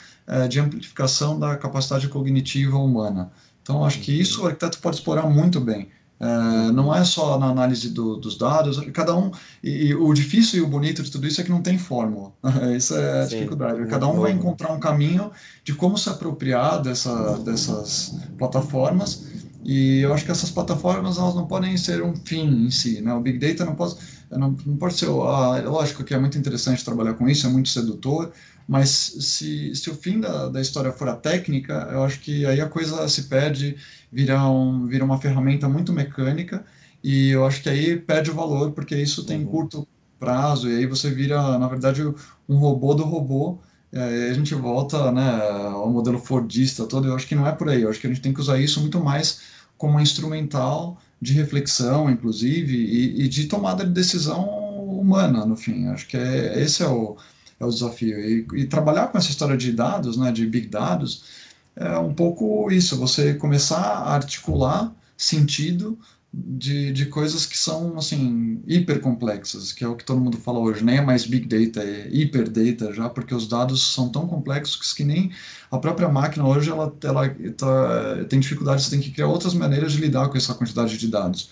[0.49, 3.33] de amplificação da capacidade cognitiva humana.
[3.68, 5.90] Então, acho que isso o arquiteto pode explorar muito bem.
[6.18, 9.31] É, não é só na análise do, dos dados, cada um.
[9.62, 12.33] E, e, o difícil e o bonito de tudo isso é que não tem fórmula.
[12.74, 13.87] Isso é a Sim, dificuldade.
[13.87, 15.31] Cada um vai encontrar um caminho
[15.62, 19.26] de como se apropriar dessa, dessas plataformas.
[19.62, 23.02] E eu acho que essas plataformas elas não podem ser um fim em si.
[23.02, 23.12] Né?
[23.12, 23.96] O Big Data não pode,
[24.31, 25.11] não, não pode ser.
[25.11, 28.33] Ah, lógico que é muito interessante trabalhar com isso, é muito sedutor,
[28.68, 32.61] mas se, se o fim da, da história for a técnica, eu acho que aí
[32.61, 33.76] a coisa se perde,
[34.12, 36.62] vira, um, vira uma ferramenta muito mecânica,
[37.02, 39.46] e eu acho que aí perde o valor, porque isso tem uhum.
[39.46, 39.88] curto
[40.20, 42.02] prazo, e aí você vira, na verdade,
[42.46, 43.59] um robô do robô,
[43.90, 45.40] e aí a gente volta né,
[45.72, 48.11] ao modelo Fordista todo, eu acho que não é por aí, eu acho que a
[48.11, 49.40] gente tem que usar isso muito mais
[49.78, 54.44] como um instrumental de reflexão, inclusive, e, e de tomada de decisão
[54.88, 55.87] humana, no fim.
[55.87, 57.16] Acho que é, esse é o,
[57.59, 58.18] é o desafio.
[58.18, 61.25] E, e, trabalhar com essa história de dados, né, de big dados,
[61.77, 65.99] é um pouco isso, você começar a articular sentido
[66.33, 70.59] de, de coisas que são, assim, hiper complexas, que é o que todo mundo fala
[70.59, 74.27] hoje, nem é mais big data, é hiper data já, porque os dados são tão
[74.27, 75.33] complexos que nem
[75.71, 79.92] a própria máquina hoje, ela, ela tá, tem dificuldade, você tem que criar outras maneiras
[79.92, 81.51] de lidar com essa quantidade de dados.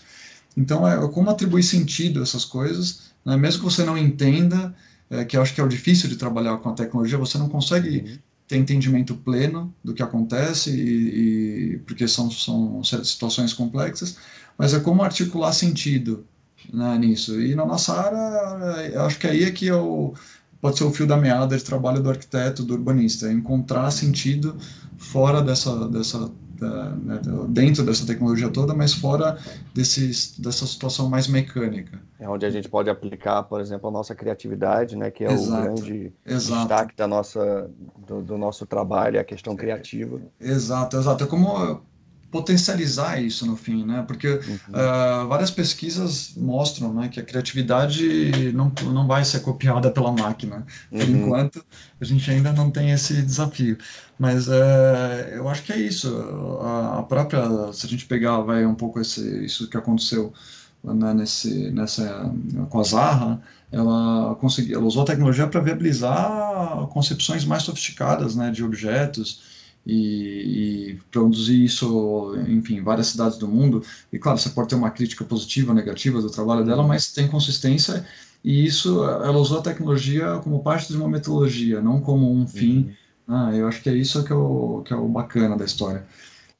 [0.57, 3.37] Então, é como atribuir sentido a essas coisas, né?
[3.37, 4.75] mesmo que você não entenda,
[5.11, 7.49] é, que eu acho que é o difícil de trabalhar com a tecnologia, você não
[7.49, 8.19] consegue uhum.
[8.49, 14.16] ter entendimento pleno do que acontece, e, e, porque são, são situações complexas,
[14.59, 16.25] mas é como articular sentido
[16.73, 17.40] né, nisso.
[17.40, 20.14] E na nossa área, acho que aí é que eu,
[20.61, 24.57] pode ser o fio da meada de trabalho do arquiteto, do urbanista, é encontrar sentido
[24.99, 29.38] fora dessa, dessa da, né, dentro dessa tecnologia toda, mas fora
[29.75, 32.01] desse, dessa situação mais mecânica.
[32.19, 35.53] É onde a gente pode aplicar, por exemplo, a nossa criatividade, né, que é exato,
[35.53, 36.61] o grande exato.
[36.61, 37.71] destaque da nossa,
[38.07, 40.21] do, do, nosso trabalho, a questão criativa.
[40.40, 41.25] Exato, exato.
[41.25, 41.81] É como
[42.30, 44.04] potencializar isso no fim, né?
[44.06, 44.58] Porque uhum.
[44.70, 50.66] uh, várias pesquisas mostram, né, que a criatividade não, não vai ser copiada pela máquina.
[50.90, 51.26] Por uhum.
[51.26, 51.64] enquanto,
[52.00, 53.78] a gente ainda não tem esse desafio.
[54.18, 54.52] Mas uh,
[55.32, 56.14] eu acho que é isso.
[56.62, 60.32] A, a, própria, se a gente pegar, vai um pouco esse, isso que aconteceu
[60.82, 62.32] né, nesse, nessa
[62.68, 68.50] com a Zarra, ela conseguiu, ela usou a tecnologia para viabilizar concepções mais sofisticadas, né,
[68.50, 69.56] de objetos
[69.87, 73.83] e, e produzir isso, enfim, em várias cidades do mundo.
[74.12, 76.88] E claro, você pode ter uma crítica positiva ou negativa do trabalho dela, uhum.
[76.88, 78.05] mas tem consistência
[78.46, 82.94] e isso, ela usou a tecnologia como parte de uma metodologia, não como um fim.
[83.27, 83.35] Uhum.
[83.35, 86.07] Ah, eu acho que é isso que é, o, que é o bacana da história.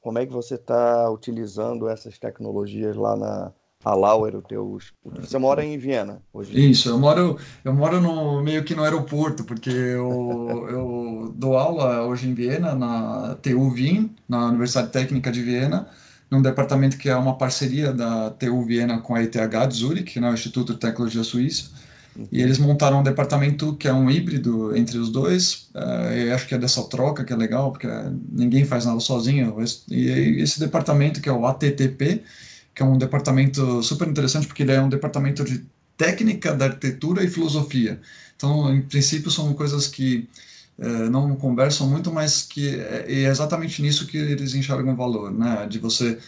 [0.01, 3.53] Como é que você está utilizando essas tecnologias lá na
[3.87, 4.79] a Lauer, o teu.
[5.20, 6.70] Você mora em Viena hoje?
[6.70, 12.03] Isso, eu moro, eu moro no meio que no aeroporto, porque eu, eu dou aula
[12.03, 15.87] hoje em Viena, na TU Wien, na Universidade Técnica de Viena,
[16.29, 19.37] num departamento que é uma parceria da TU Viena com a ETH
[19.68, 21.70] de Zurich, né, o Instituto de Tecnologia Suíça.
[22.16, 22.27] Uhum.
[22.33, 25.68] E eles montaram um departamento que é um híbrido entre os dois.
[25.72, 27.87] Uh, e acho que é dessa troca que é legal, porque
[28.33, 29.55] ninguém faz nada sozinho.
[29.88, 30.09] E
[30.40, 32.25] esse departamento, que é o ATTP,
[32.77, 35.65] que é um departamento super interessante, porque ele é um departamento de
[35.97, 37.99] técnica da arquitetura e filosofia.
[38.37, 40.29] Então, em princípio, são coisas que
[40.79, 45.67] é, não conversam muito, mas que é, é, exatamente nisso que eles enxergam valor, né?
[45.67, 46.19] De você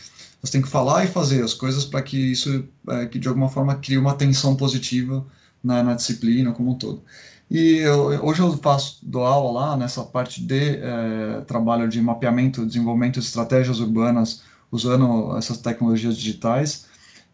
[0.40, 3.48] você tem que falar e fazer as coisas para que isso é, que de alguma
[3.48, 5.26] forma crie uma tensão positiva
[5.62, 7.02] na, na disciplina como um todo.
[7.50, 12.64] E eu, hoje eu faço dou aula lá nessa parte de é, trabalho de mapeamento,
[12.64, 16.86] desenvolvimento de estratégias urbanas usando essas tecnologias digitais.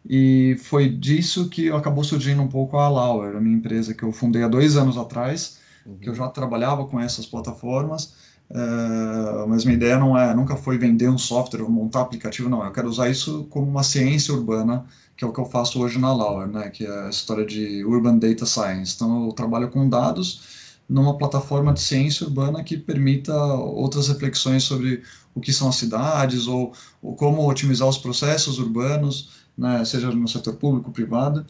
[0.07, 4.11] E foi disso que acabou surgindo um pouco a Lauer, a minha empresa que eu
[4.11, 5.97] fundei há dois anos atrás, uhum.
[5.97, 8.13] que eu já trabalhava com essas plataformas,
[8.51, 12.63] uh, mas minha ideia não é, nunca foi vender um software ou montar aplicativo, não.
[12.63, 14.85] Eu quero usar isso como uma ciência urbana,
[15.17, 16.69] que é o que eu faço hoje na Lauer, né?
[16.69, 18.93] Que é a história de Urban Data Science.
[18.95, 25.01] Então eu trabalho com dados numa plataforma de ciência urbana que permita outras reflexões sobre
[25.33, 30.27] o que são as cidades ou, ou como otimizar os processos urbanos, né, seja no
[30.27, 31.45] setor público, privado.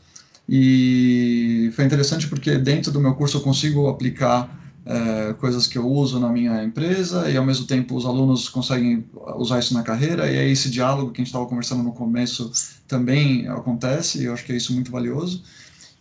[0.48, 5.88] E foi interessante porque dentro do meu curso eu consigo aplicar é, coisas que eu
[5.88, 9.04] uso na minha empresa e ao mesmo tempo os alunos conseguem
[9.38, 12.52] usar isso na carreira e aí esse diálogo que a gente estava conversando no começo
[12.88, 15.43] também acontece e eu acho que é isso muito valioso.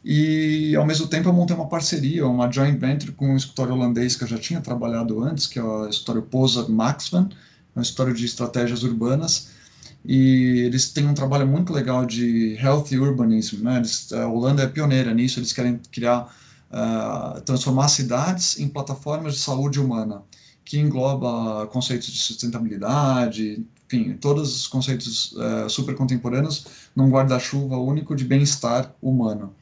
[0.04, 4.14] E, ao mesmo tempo, eu montei uma parceria, uma joint venture com um escritório holandês
[4.14, 7.30] que eu já tinha trabalhado antes, que é o escritório Posa Maxman,
[7.74, 9.48] é um escritório de estratégias urbanas.
[10.04, 13.62] E eles têm um trabalho muito legal de healthy urbanism.
[13.62, 13.76] Né?
[13.78, 16.30] Eles, a Holanda é pioneira nisso, eles querem criar,
[16.70, 20.20] uh, transformar cidades em plataformas de saúde humana,
[20.66, 28.14] que engloba conceitos de sustentabilidade, enfim, todos os conceitos uh, super contemporâneos num guarda-chuva único
[28.14, 29.54] de bem-estar humano.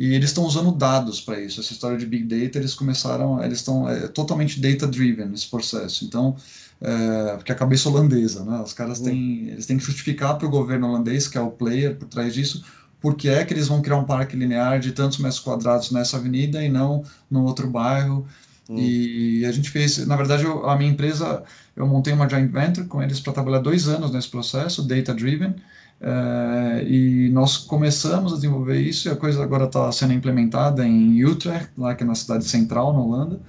[0.00, 1.60] E eles estão usando dados para isso.
[1.60, 6.06] Essa história de Big Data, eles começaram, eles estão é, totalmente data-driven esse processo.
[6.06, 6.34] Então,
[6.80, 8.62] é, porque a cabeça holandesa, né?
[8.62, 11.96] Os caras têm, eles têm que justificar para o governo holandês, que é o player
[11.96, 12.64] por trás disso,
[12.98, 16.16] por que é que eles vão criar um parque linear de tantos metros quadrados nessa
[16.16, 18.26] avenida e não no outro bairro.
[18.70, 18.78] Hum.
[18.78, 21.42] E a gente fez, na verdade, eu, a minha empresa,
[21.76, 25.54] eu montei uma joint venture com eles para trabalhar dois anos nesse processo, data-driven,
[26.00, 31.22] é, e nós começamos a desenvolver isso e a coisa agora está sendo implementada em
[31.24, 33.40] Utrecht, lá que é na cidade central, na Holanda,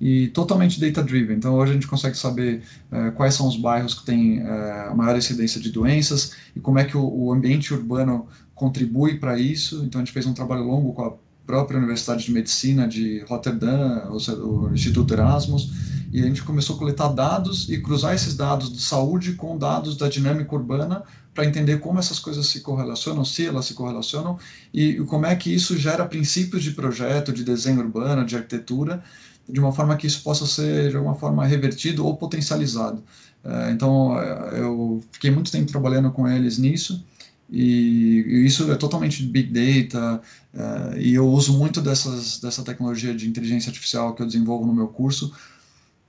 [0.00, 1.36] e totalmente data-driven.
[1.36, 5.16] Então hoje a gente consegue saber é, quais são os bairros que têm é, maior
[5.16, 9.84] incidência de doenças e como é que o, o ambiente urbano contribui para isso.
[9.84, 11.12] Então a gente fez um trabalho longo com a
[11.44, 15.72] própria Universidade de Medicina de Rotterdam, o Instituto Erasmus,
[16.12, 19.96] e a gente começou a coletar dados e cruzar esses dados de saúde com dados
[19.96, 21.02] da dinâmica urbana
[21.38, 24.36] para entender como essas coisas se correlacionam, se elas se correlacionam,
[24.74, 29.04] e como é que isso gera princípios de projeto, de desenho urbano, de arquitetura,
[29.48, 33.04] de uma forma que isso possa ser de alguma forma revertido ou potencializado.
[33.44, 37.04] É, então, é, eu fiquei muito tempo trabalhando com eles nisso,
[37.48, 40.20] e isso é totalmente big data,
[40.52, 44.74] é, e eu uso muito dessas, dessa tecnologia de inteligência artificial que eu desenvolvo no
[44.74, 45.32] meu curso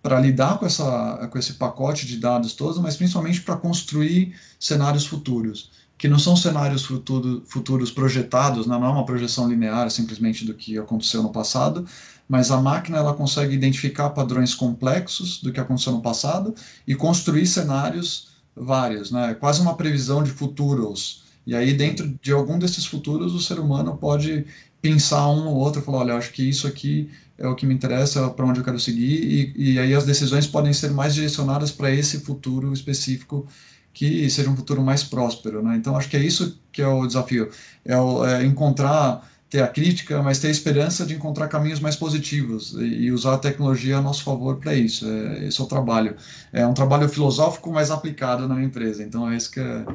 [0.01, 5.05] para lidar com, essa, com esse pacote de dados todos, mas principalmente para construir cenários
[5.05, 8.77] futuros, que não são cenários futuro, futuros projetados, né?
[8.77, 11.85] não é uma projeção linear simplesmente do que aconteceu no passado,
[12.29, 16.55] mas a máquina ela consegue identificar padrões complexos do que aconteceu no passado
[16.87, 19.33] e construir cenários vários, né?
[19.33, 21.23] quase uma previsão de futuros.
[21.45, 24.45] E aí, dentro de algum desses futuros, o ser humano pode
[24.81, 28.29] pensar um ou outro, falar, olha, acho que isso aqui é o que me interessa,
[28.29, 31.89] para onde eu quero seguir, e, e aí as decisões podem ser mais direcionadas para
[31.91, 33.47] esse futuro específico
[33.93, 35.75] que seja um futuro mais próspero, né?
[35.75, 37.49] Então acho que é isso que é o desafio,
[37.83, 41.95] é, o, é encontrar ter a crítica, mas ter a esperança de encontrar caminhos mais
[41.95, 45.09] positivos e, e usar a tecnologia a nosso favor para isso.
[45.09, 46.15] É, esse é o trabalho.
[46.53, 49.03] É um trabalho filosófico, mas aplicado na minha empresa.
[49.03, 49.85] Então é isso que é,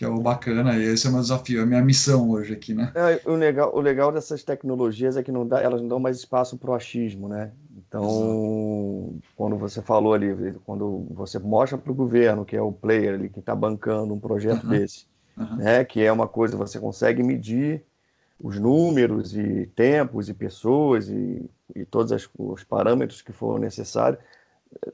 [0.00, 2.54] que é o bacana, e esse é o meu desafio, é a minha missão hoje
[2.54, 2.90] aqui, né?
[2.94, 6.16] É, o, legal, o legal dessas tecnologias é que não dá, elas não dão mais
[6.16, 7.52] espaço para o achismo, né?
[7.76, 9.22] Então, Exato.
[9.36, 13.28] quando você falou ali, quando você mostra para o governo, que é o player ali
[13.28, 14.70] que está bancando um projeto uhum.
[14.70, 15.04] desse,
[15.36, 15.56] uhum.
[15.56, 15.84] né?
[15.84, 17.84] Que é uma coisa, você consegue medir
[18.42, 21.44] os números e tempos e pessoas e,
[21.76, 24.18] e todos as, os parâmetros que for necessário,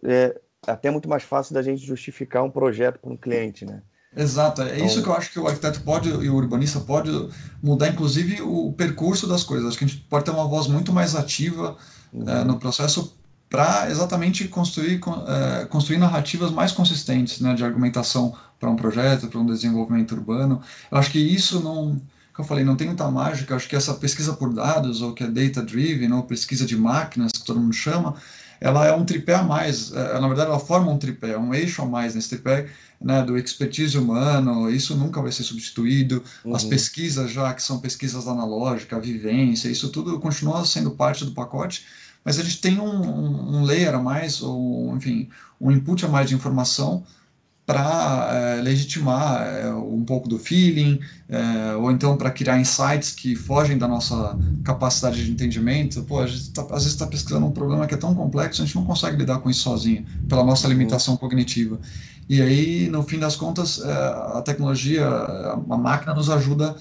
[0.03, 0.37] é
[0.67, 3.83] até muito mais fácil da gente justificar um projeto para um cliente, né?
[4.17, 4.87] Exato, é então...
[4.87, 7.11] isso que eu acho que o arquiteto pode e o urbanista pode
[7.63, 9.69] mudar, inclusive, o percurso das coisas.
[9.69, 11.77] Acho que a gente pode ter uma voz muito mais ativa
[12.13, 12.27] uhum.
[12.27, 13.15] é, no processo
[13.51, 19.39] para exatamente construir, é, construir narrativas mais consistentes né, de argumentação para um projeto, para
[19.39, 20.63] um desenvolvimento urbano.
[20.91, 22.01] Eu acho que isso não,
[22.35, 23.53] que eu falei, não tem muita mágica.
[23.53, 27.33] Eu acho que essa pesquisa por dados, ou que é data-driven, ou pesquisa de máquinas,
[27.33, 28.15] que todo mundo chama,
[28.67, 29.93] ela é um tripé a mais.
[29.93, 32.69] É, na verdade, ela forma um tripé, um eixo a mais nesse tripé
[33.01, 36.23] né, do expertise humano, isso nunca vai ser substituído.
[36.45, 36.55] Uhum.
[36.55, 41.31] As pesquisas já, que são pesquisas analógicas, a vivência, isso tudo continua sendo parte do
[41.31, 41.87] pacote,
[42.25, 45.29] mas a gente tem um, um layer a mais, ou enfim,
[45.61, 47.05] um input a mais de informação
[47.67, 53.35] para é, legitimar é, um pouco do feeling, é, ou então para criar insights que
[53.35, 56.03] fogem da nossa capacidade de entendimento.
[56.05, 58.65] Pô, a gente tá, às vezes está pesquisando um problema que é tão complexo, a
[58.65, 60.73] gente não consegue lidar com isso sozinho, pela nossa uhum.
[60.75, 61.81] limitação cognitiva.
[62.29, 66.77] E aí, no fim das contas, é, a tecnologia, a máquina nos ajuda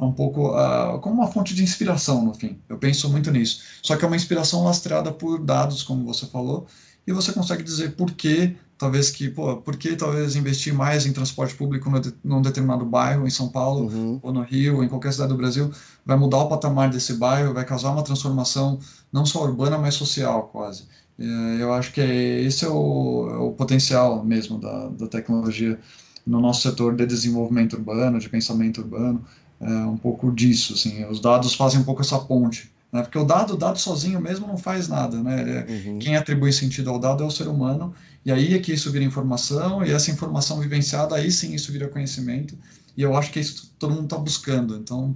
[0.00, 2.58] um pouco uh, como uma fonte de inspiração, no fim.
[2.68, 3.62] Eu penso muito nisso.
[3.82, 6.66] Só que é uma inspiração lastreada por dados, como você falou,
[7.06, 11.12] e você consegue dizer por que, talvez que, pô, por que talvez investir mais em
[11.12, 11.90] transporte público
[12.22, 14.20] num determinado bairro, em São Paulo, uhum.
[14.22, 15.70] ou no Rio, ou em qualquer cidade do Brasil,
[16.06, 18.78] vai mudar o patamar desse bairro, vai causar uma transformação
[19.12, 20.84] não só urbana, mas social, quase.
[21.18, 21.24] É,
[21.60, 25.78] eu acho que esse é o, é o potencial mesmo da, da tecnologia
[26.24, 29.24] no nosso setor de desenvolvimento urbano, de pensamento urbano,
[29.60, 33.24] é um pouco disso, assim, os dados fazem um pouco essa ponte, né, porque o
[33.24, 35.98] dado, o dado sozinho mesmo não faz nada, né, é, uhum.
[35.98, 39.04] quem atribui sentido ao dado é o ser humano, e aí é que isso vira
[39.04, 42.56] informação, e essa informação vivenciada, aí sim isso vira conhecimento,
[42.96, 45.14] e eu acho que é isso que todo mundo está buscando, então,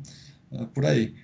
[0.53, 1.15] é por aí.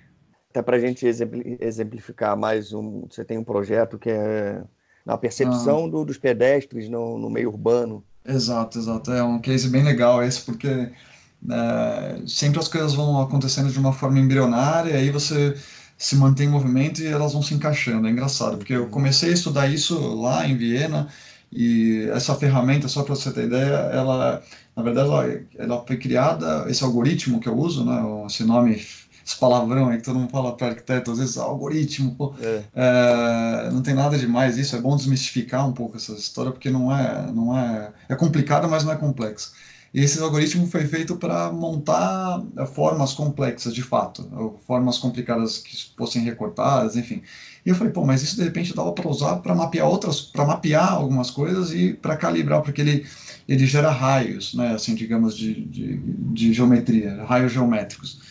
[0.49, 4.63] Até para a gente exemplificar mais um, você tem um projeto que é
[5.05, 5.89] na percepção ah.
[5.89, 8.03] do, dos pedestres no, no, meio urbano.
[8.25, 9.11] Exato, exato.
[9.11, 13.93] É um case bem legal esse, porque é, sempre as coisas vão acontecendo de uma
[13.93, 15.55] forma embrionária, e aí você
[15.99, 18.07] se mantém em movimento e elas vão se encaixando.
[18.07, 21.09] É engraçado, porque eu comecei a estudar isso lá em Viena,
[21.51, 24.41] e essa ferramenta, só para você ter ideia, ela,
[24.75, 25.25] na verdade, ela,
[25.57, 28.81] ela foi criada, esse algoritmo que eu uso, né, esse nome
[29.29, 32.63] esse palavrão aí que todo mundo fala para arquiteto, às vezes algoritmo, pô, é.
[32.73, 36.95] É, não tem nada demais isso, é bom desmistificar um pouco essa história, porque não
[36.95, 39.49] é, não é, é complicada, mas não é complexa.
[39.93, 44.29] E esse algoritmo foi feito para montar é, formas complexas, de fato,
[44.67, 47.21] formas complicadas que fossem recortadas, enfim.
[47.65, 50.45] E eu falei, pô, mas isso de repente dava para usar para mapear outras, para
[50.45, 53.05] mapear algumas coisas e para calibrar, porque ele,
[53.47, 58.21] ele gera raios, né, assim, digamos, de, de, de geometria, raios geométricos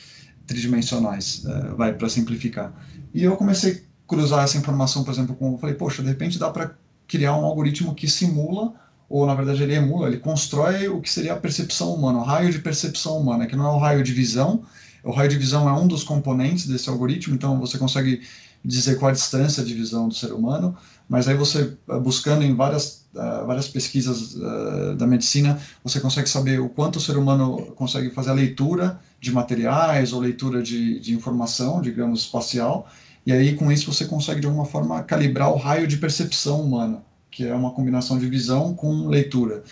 [0.46, 2.72] tridimensionais, é, vai para simplificar.
[3.12, 6.50] E eu comecei a cruzar essa informação, por exemplo, com, falei, poxa, de repente dá
[6.50, 6.74] para
[7.06, 8.74] criar um algoritmo que simula
[9.08, 12.52] ou na verdade ele emula, ele constrói o que seria a percepção humana, o raio
[12.52, 14.64] de percepção humana, que não é o raio de visão,
[15.02, 18.20] o raio de visão é um dos componentes desse algoritmo, então você consegue
[18.64, 20.76] dizer qual a distância de visão do ser humano,
[21.08, 26.28] mas aí você, eh, buscando em várias, uh, várias pesquisas uh, da medicina, você consegue
[26.28, 30.98] saber o quanto o ser humano consegue fazer a leitura de materiais ou leitura de,
[31.00, 32.88] de informação, digamos, espacial,
[33.24, 37.02] e aí com isso você consegue de alguma forma calibrar o raio de percepção humana,
[37.38, 39.62] que é uma combinação de visão com leitura.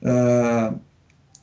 [0.00, 0.78] Uh,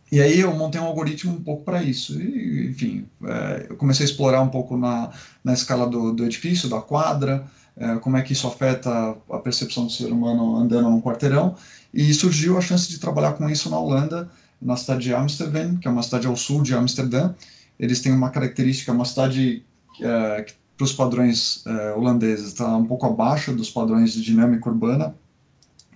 [0.10, 2.22] e aí eu montei um algoritmo um pouco para isso.
[2.22, 5.12] E, enfim, é, eu comecei a explorar um pouco na,
[5.44, 9.88] na escala do, do edifício, da quadra, é, como é que isso afeta a percepção
[9.88, 11.56] do ser humano andando num quarteirão.
[11.94, 14.30] E surgiu a chance de trabalhar com isso na Holanda,
[14.62, 17.34] na cidade de Amsterdam, que é uma cidade ao sul de Amsterdã.
[17.78, 19.66] Eles têm uma característica, uma cidade
[20.00, 24.70] é, que, para os padrões é, holandeses, está um pouco abaixo dos padrões de dinâmica
[24.70, 25.16] urbana,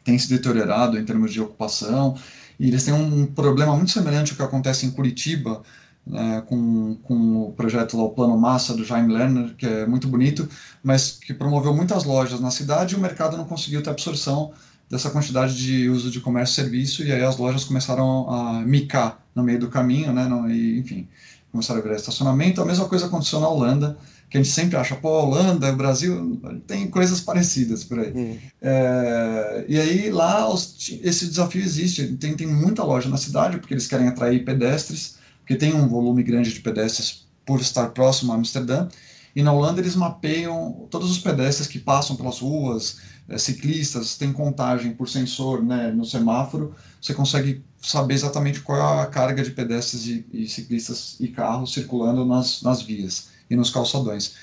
[0.07, 2.15] tem se deteriorado em termos de ocupação,
[2.57, 5.61] e eles têm um problema muito semelhante ao que acontece em Curitiba,
[6.05, 10.07] né, com, com o projeto lá, o Plano Massa, do Jaime Lerner, que é muito
[10.07, 10.47] bonito,
[10.81, 14.53] mas que promoveu muitas lojas na cidade e o mercado não conseguiu ter absorção
[14.89, 19.19] dessa quantidade de uso de comércio e serviço, e aí as lojas começaram a micar
[19.35, 21.05] no meio do caminho, né, no, e, enfim,
[21.51, 22.61] começaram a virar estacionamento.
[22.61, 23.97] A mesma coisa aconteceu na Holanda,
[24.29, 28.11] que a gente sempre acha, pô, Holanda, Brasil, tem coisas parecidas por aí.
[28.13, 28.37] Hum.
[28.61, 33.73] É, e aí lá os, esse desafio existe, tem, tem muita loja na cidade, porque
[33.73, 38.35] eles querem atrair pedestres, porque tem um volume grande de pedestres por estar próximo a
[38.35, 38.89] Amsterdã,
[39.33, 42.97] e na Holanda eles mapeiam todos os pedestres que passam pelas ruas,
[43.29, 49.03] é, ciclistas, tem contagem por sensor né, no semáforo, você consegue saber exatamente qual é
[49.03, 53.69] a carga de pedestres e, e ciclistas e carros circulando nas, nas vias e nos
[53.69, 54.35] calçadões.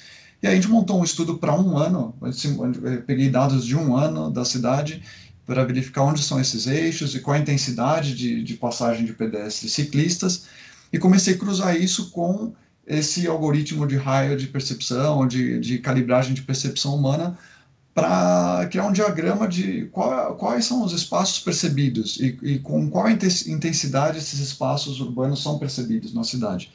[0.42, 3.96] E aí a gente montou um estudo para um ano, eu peguei dados de um
[3.96, 5.02] ano da cidade
[5.46, 9.70] para verificar onde são esses eixos e qual a intensidade de, de passagem de pedestres
[9.70, 10.46] e ciclistas,
[10.92, 12.52] e comecei a cruzar isso com
[12.86, 17.38] esse algoritmo de raio de percepção, de, de calibragem de percepção humana,
[17.94, 23.08] para criar um diagrama de qual, quais são os espaços percebidos e, e, com qual
[23.08, 26.72] intensidade esses espaços urbanos são percebidos na cidade.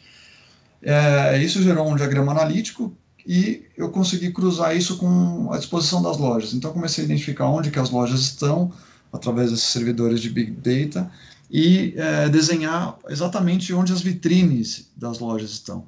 [0.81, 6.17] É, isso gerou um diagrama analítico e eu consegui cruzar isso com a disposição das
[6.17, 6.53] lojas.
[6.53, 8.71] Então comecei a identificar onde que as lojas estão
[9.11, 11.11] através desses servidores de Big Data
[11.49, 15.85] e é, desenhar exatamente onde as vitrines das lojas estão.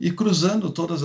[0.00, 1.02] E cruzando todos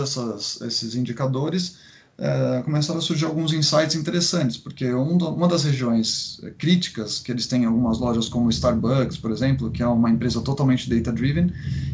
[0.62, 1.78] esses indicadores,
[2.20, 7.32] é, começaram a surgir alguns insights interessantes, porque um do, uma das regiões críticas, que
[7.32, 11.52] eles têm algumas lojas como Starbucks, por exemplo, que é uma empresa totalmente data-driven,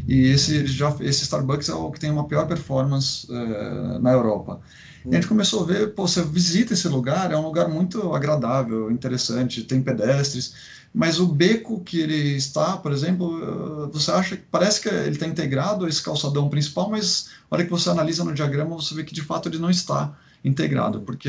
[0.08, 4.60] e esse, já, esse Starbucks é o que tem uma pior performance é, na Europa.
[5.04, 8.12] E a gente começou a ver, pô, você visita esse lugar, é um lugar muito
[8.12, 10.54] agradável, interessante, tem pedestres,
[10.96, 15.26] mas o beco que ele está, por exemplo, você acha que parece que ele está
[15.26, 19.04] integrado a esse calçadão principal, mas a hora que você analisa no diagrama, você vê
[19.04, 21.28] que de fato ele não está integrado, porque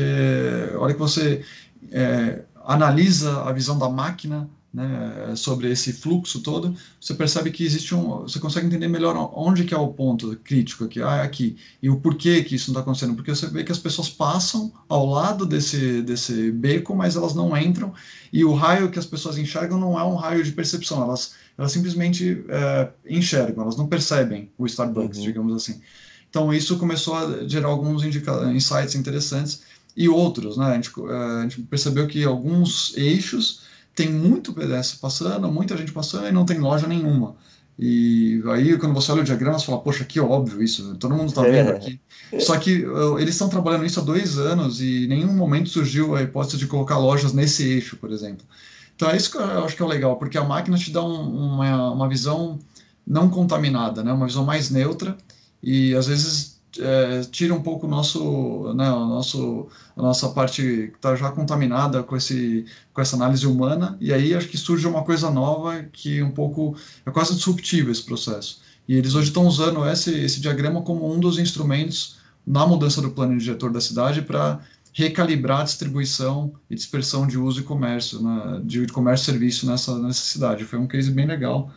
[0.74, 1.44] a hora que você
[1.92, 7.94] é, analisa a visão da máquina né, sobre esse fluxo todo, você percebe que existe
[7.94, 11.56] um, você consegue entender melhor onde que é o ponto crítico aqui, ah, é aqui,
[11.82, 14.72] e o porquê que isso não está acontecendo, porque você vê que as pessoas passam
[14.88, 17.94] ao lado desse, desse beco, mas elas não entram,
[18.30, 21.72] e o raio que as pessoas enxergam não é um raio de percepção, elas, elas
[21.72, 25.24] simplesmente é, enxergam, elas não percebem o Starbucks, uhum.
[25.24, 25.80] digamos assim.
[26.28, 29.62] Então isso começou a gerar alguns insights interessantes,
[29.96, 33.66] e outros, né, a gente, é, a gente percebeu que alguns eixos
[33.98, 37.34] tem muito pedestre passando, muita gente passando e não tem loja nenhuma.
[37.76, 41.30] E aí, quando você olha o diagrama, você fala, poxa, que óbvio isso, todo mundo
[41.30, 41.76] está vendo é.
[41.76, 42.00] aqui.
[42.38, 46.14] Só que uh, eles estão trabalhando isso há dois anos e em nenhum momento surgiu
[46.14, 48.46] a hipótese de colocar lojas nesse eixo, por exemplo.
[48.94, 51.54] Então é isso que eu acho que é legal, porque a máquina te dá um,
[51.54, 52.60] uma, uma visão
[53.04, 54.12] não contaminada, né?
[54.12, 55.16] uma visão mais neutra
[55.60, 60.96] e às vezes é, tira um pouco nosso, né, o nosso, a nossa parte que
[60.96, 65.02] está já contaminada com, esse, com essa análise humana, e aí acho que surge uma
[65.02, 68.60] coisa nova que um pouco é quase disruptivo esse processo.
[68.86, 73.10] E eles hoje estão usando esse, esse diagrama como um dos instrumentos na mudança do
[73.10, 74.60] plano diretor da cidade para
[74.92, 79.98] recalibrar a distribuição e dispersão de uso e comércio, né, de comércio e serviço nessa,
[79.98, 80.64] nessa cidade.
[80.64, 81.70] Foi um case bem legal.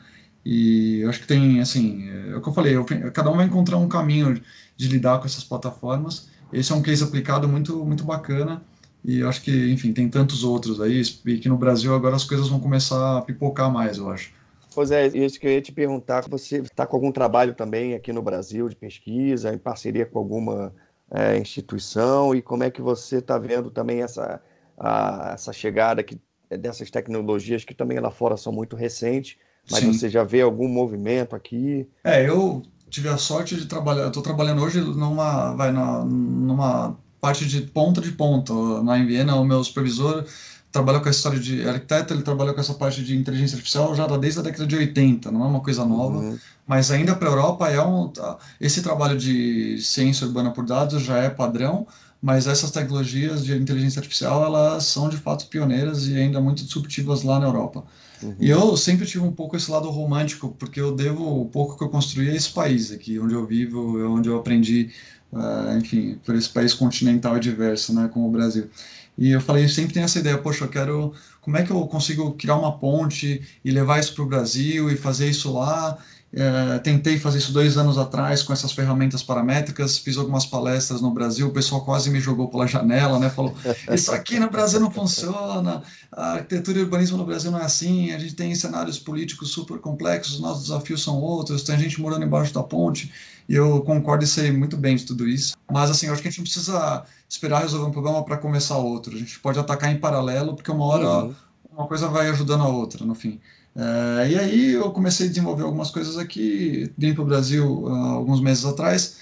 [0.43, 3.45] E eu acho que tem, assim, é o que eu falei, eu, cada um vai
[3.45, 4.41] encontrar um caminho
[4.75, 6.29] de lidar com essas plataformas.
[6.51, 8.61] Esse é um case aplicado muito, muito bacana
[9.03, 12.23] e eu acho que, enfim, tem tantos outros aí e que no Brasil agora as
[12.23, 14.33] coisas vão começar a pipocar mais, eu acho.
[14.73, 18.13] Pois é, isso que eu ia te perguntar, você está com algum trabalho também aqui
[18.13, 20.73] no Brasil de pesquisa, em parceria com alguma
[21.09, 24.41] é, instituição, e como é que você está vendo também essa,
[24.77, 29.35] a, essa chegada que, dessas tecnologias que também lá fora são muito recentes,
[29.72, 29.93] mas Sim.
[29.93, 31.88] você já vê algum movimento aqui?
[32.03, 37.45] É, eu tive a sorte de trabalhar, estou trabalhando hoje numa, vai na, numa parte
[37.45, 38.53] de ponta de ponta.
[38.84, 40.26] Na em Viena, o meu supervisor
[40.72, 44.07] trabalha com essa história de arquiteto, ele trabalha com essa parte de inteligência artificial já
[44.17, 46.39] desde a década de 80, não é uma coisa nova, uhum.
[46.65, 51.03] mas ainda para a Europa é um, tá, esse trabalho de ciência urbana por dados
[51.03, 51.86] já é padrão,
[52.22, 57.24] mas essas tecnologias de inteligência artificial elas são de fato pioneiras e ainda muito disruptivas
[57.24, 57.84] lá na Europa.
[58.24, 58.36] Uhum.
[58.39, 61.84] E eu sempre tive um pouco esse lado romântico, porque eu devo o pouco que
[61.84, 64.89] eu construí a esse país aqui, onde eu vivo, onde eu aprendi,
[65.32, 68.69] uh, enfim, por esse país continental e diverso, né, como o Brasil.
[69.17, 72.32] E eu falei, sempre tem essa ideia, poxa, eu quero, como é que eu consigo
[72.34, 75.97] criar uma ponte e levar isso para o Brasil e fazer isso lá
[76.34, 81.11] é, tentei fazer isso dois anos atrás com essas ferramentas paramétricas, fiz algumas palestras no
[81.11, 83.29] Brasil, o pessoal quase me jogou pela janela, né?
[83.29, 83.53] Falou:
[83.91, 88.11] Isso aqui no Brasil não funciona, a arquitetura e urbanismo no Brasil não é assim,
[88.13, 92.23] a gente tem cenários políticos super complexos, os nossos desafios são outros, tem gente morando
[92.23, 93.11] embaixo da ponte,
[93.49, 95.53] e eu concordo e sei muito bem de tudo isso.
[95.69, 98.77] Mas, assim, eu acho que a gente não precisa esperar resolver um problema para começar
[98.77, 101.36] outro, a gente pode atacar em paralelo, porque uma hora uhum.
[101.73, 103.38] uma coisa vai ajudando a outra, no fim.
[103.76, 107.89] Uh, e aí eu comecei a desenvolver algumas coisas aqui, vim para o Brasil uh,
[107.89, 109.17] alguns meses atrás,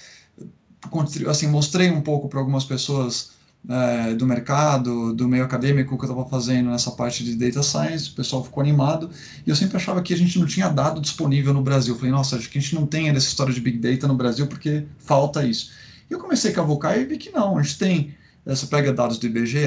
[1.28, 3.30] assim, mostrei um pouco para algumas pessoas
[3.64, 8.10] uh, do mercado, do meio acadêmico que eu estava fazendo nessa parte de data science,
[8.10, 9.08] o pessoal ficou animado,
[9.46, 12.34] e eu sempre achava que a gente não tinha dado disponível no Brasil, falei, nossa,
[12.36, 15.46] acho que a gente não tem essa história de Big Data no Brasil porque falta
[15.46, 15.70] isso.
[16.10, 18.14] E eu comecei a cavocar e vi que não, a gente tem
[18.44, 19.58] você pega dados do IBGE,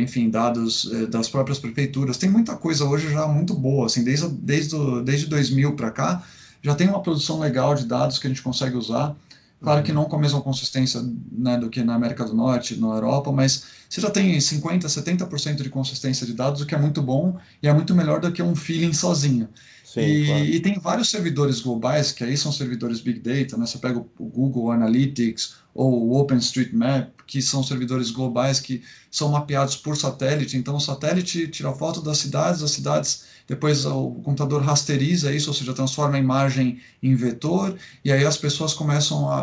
[0.00, 2.18] enfim, dados eh, das próprias prefeituras.
[2.18, 6.22] Tem muita coisa hoje já muito boa, assim, desde, desde, desde 2000 para cá,
[6.62, 9.16] já tem uma produção legal de dados que a gente consegue usar.
[9.60, 11.00] Claro que não com a mesma consistência
[11.30, 15.62] né, do que na América do Norte, na Europa, mas você já tem 50%, 70%
[15.62, 18.42] de consistência de dados, o que é muito bom e é muito melhor do que
[18.42, 19.48] um feeling sozinho.
[19.84, 20.44] Sim, e, claro.
[20.44, 23.66] e, tem vários servidores globais, que aí são servidores Big Data, né?
[23.66, 29.74] você pega o Google Analytics ou o OpenStreetMap, que são servidores globais que são mapeados
[29.74, 30.58] por satélite.
[30.58, 35.54] Então, o satélite tira foto das cidades, as cidades depois o computador rasteriza isso, ou
[35.54, 37.74] seja, transforma a imagem em vetor,
[38.04, 39.40] e aí as pessoas começam a,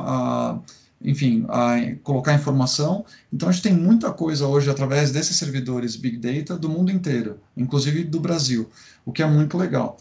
[0.52, 0.60] a
[1.02, 3.04] enfim, a colocar informação.
[3.34, 7.40] Então a gente tem muita coisa hoje através desses servidores Big Data do mundo inteiro,
[7.58, 8.70] inclusive do Brasil,
[9.04, 9.98] o que é muito legal.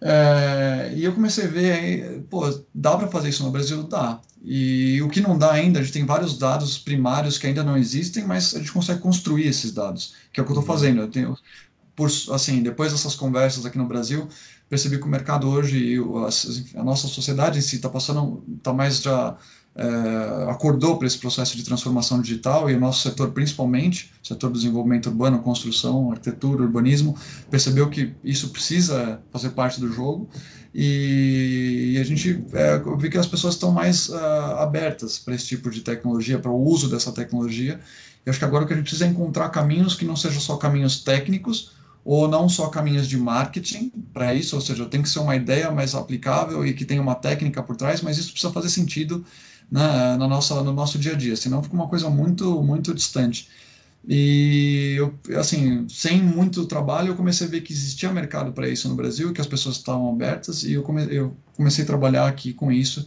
[0.00, 2.42] É, e eu comecei a ver, aí, pô,
[2.74, 3.82] dá para fazer isso no Brasil?
[3.84, 4.20] Dá.
[4.42, 7.76] E o que não dá ainda, a gente tem vários dados primários que ainda não
[7.76, 10.78] existem, mas a gente consegue construir esses dados, que é o que eu estou uhum.
[10.78, 11.00] fazendo.
[11.00, 11.38] Eu tenho,
[11.96, 14.28] por, assim, depois dessas conversas aqui no Brasil,
[14.68, 19.00] percebi que o mercado hoje, a, a nossa sociedade em si está passando, está mais
[19.00, 19.36] já
[19.76, 24.58] é, acordou para esse processo de transformação digital e o nosso setor, principalmente, setor do
[24.58, 27.16] desenvolvimento urbano, construção, arquitetura, urbanismo,
[27.50, 30.28] percebeu que isso precisa fazer parte do jogo
[30.72, 34.16] e, e a gente é, vê que as pessoas estão mais uh,
[34.58, 37.80] abertas para esse tipo de tecnologia, para o uso dessa tecnologia.
[38.24, 40.40] E acho que agora o que a gente precisa é encontrar caminhos que não sejam
[40.40, 41.72] só caminhos técnicos,
[42.04, 45.70] ou não só caminhos de marketing para isso, ou seja, tem que ser uma ideia
[45.70, 49.24] mais aplicável e que tenha uma técnica por trás, mas isso precisa fazer sentido
[49.70, 53.48] na, na nossa, no nosso dia a dia, senão fica uma coisa muito, muito distante.
[54.06, 58.88] E, eu, assim, sem muito trabalho, eu comecei a ver que existia mercado para isso
[58.88, 62.52] no Brasil, que as pessoas estavam abertas, e eu, come, eu comecei a trabalhar aqui
[62.52, 63.06] com isso.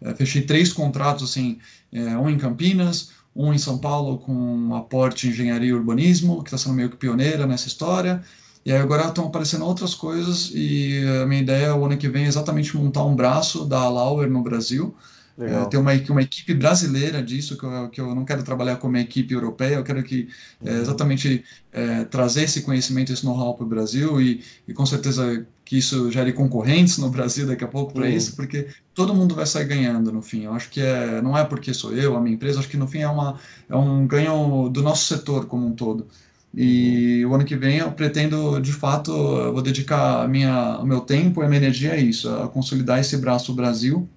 [0.00, 1.58] É, fechei três contratos, assim,
[1.92, 6.58] é, um em Campinas, um em São Paulo com aporte engenharia e urbanismo, que está
[6.58, 8.22] sendo meio que pioneira nessa história.
[8.64, 12.24] E aí agora estão aparecendo outras coisas e a minha ideia o ano que vem
[12.24, 14.94] é exatamente montar um braço da Lauer no Brasil.
[15.40, 18.88] É, ter uma, uma equipe brasileira disso, que eu, que eu não quero trabalhar com
[18.88, 20.28] uma equipe europeia, eu quero que
[20.64, 20.80] é, uhum.
[20.80, 25.78] exatamente é, trazer esse conhecimento, esse know-how para o Brasil e, e com certeza que
[25.78, 28.08] isso gere concorrentes no Brasil daqui a pouco para uhum.
[28.08, 30.42] isso, porque todo mundo vai sair ganhando no fim.
[30.42, 32.88] Eu acho que é, não é porque sou eu, a minha empresa, acho que no
[32.88, 36.08] fim é, uma, é um ganho do nosso setor como um todo.
[36.52, 37.30] E uhum.
[37.30, 39.12] o ano que vem eu pretendo, de fato,
[39.52, 43.16] vou dedicar minha, o meu tempo e a minha energia a isso, a consolidar esse
[43.18, 44.08] braço Brasil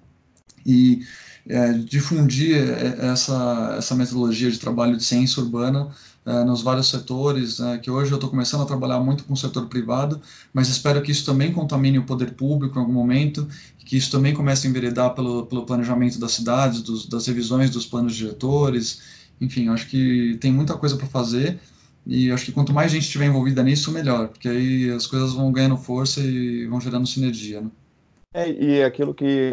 [0.64, 1.02] e
[1.48, 5.90] é, difundir é, essa, essa metodologia de trabalho de ciência urbana
[6.24, 9.36] é, nos vários setores, né, que hoje eu estou começando a trabalhar muito com o
[9.36, 10.20] setor privado,
[10.52, 13.48] mas espero que isso também contamine o poder público em algum momento,
[13.78, 17.86] que isso também comece a enveredar pelo, pelo planejamento das cidades, dos, das revisões dos
[17.86, 19.00] planos diretores,
[19.40, 21.58] enfim, acho que tem muita coisa para fazer,
[22.06, 25.50] e acho que quanto mais gente estiver envolvida nisso, melhor, porque aí as coisas vão
[25.50, 27.60] ganhando força e vão gerando sinergia.
[27.60, 27.70] Né?
[28.34, 29.50] É, e aquilo que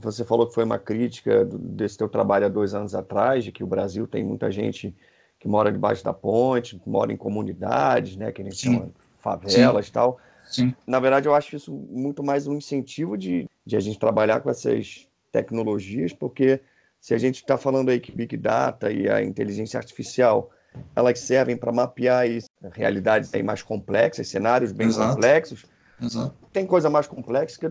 [0.00, 3.62] você falou que foi uma crítica desse teu trabalho há dois anos atrás, de que
[3.62, 4.94] o Brasil tem muita gente
[5.38, 8.74] que mora debaixo da ponte, que mora em comunidades, né, que a gente Sim.
[8.74, 10.18] chama favelas e tal.
[10.44, 10.74] Sim.
[10.86, 14.50] Na verdade, eu acho isso muito mais um incentivo de, de a gente trabalhar com
[14.50, 16.60] essas tecnologias, porque
[17.00, 20.50] se a gente está falando aí que Big Data e a inteligência artificial
[20.94, 22.24] elas servem para mapear
[22.72, 25.14] realidades aí mais complexas, cenários bem Exato.
[25.14, 25.66] complexos,
[26.04, 26.34] Exato.
[26.52, 27.68] Tem coisa mais complexa que,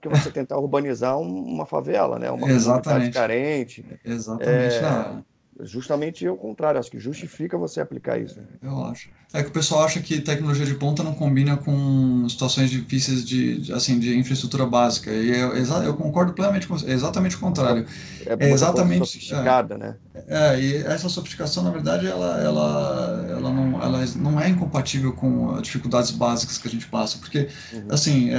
[0.00, 2.30] que você tentar urbanizar uma favela, né?
[2.30, 3.84] Uma comunidade carente.
[4.04, 4.76] Exatamente.
[4.76, 5.22] É,
[5.60, 8.40] justamente o contrário, acho que justifica você aplicar isso.
[8.62, 9.08] Eu acho.
[9.32, 13.72] É que o pessoal acha que tecnologia de ponta não combina com situações difíceis de,
[13.72, 15.10] assim, de infraestrutura básica.
[15.10, 16.88] E eu, eu concordo plenamente com você.
[16.88, 17.84] É exatamente o contrário.
[18.26, 19.96] É, é exatamente sofisticada, é, né?
[20.28, 25.60] É, e essa sofisticação, na verdade, ela, ela, ela, não, ela não é incompatível com
[25.60, 27.18] dificuldades básicas que a gente passa.
[27.18, 27.88] Porque, uhum.
[27.90, 28.36] assim, é,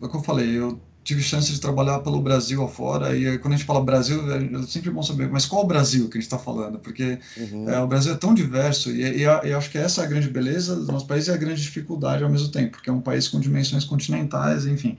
[0.00, 3.54] é o que eu falei, eu tive chance de trabalhar pelo Brasil afora, e quando
[3.54, 6.26] a gente fala Brasil, é sempre bom saber, mas qual o Brasil que a gente
[6.26, 6.78] está falando?
[6.78, 7.66] Porque uhum.
[7.66, 10.28] é, o Brasil é tão diverso, e, e, e, acho que essa é a grande
[10.28, 13.26] beleza do nosso país e a grande dificuldade ao mesmo tempo, porque é um país
[13.26, 14.98] com dimensões continentais, enfim.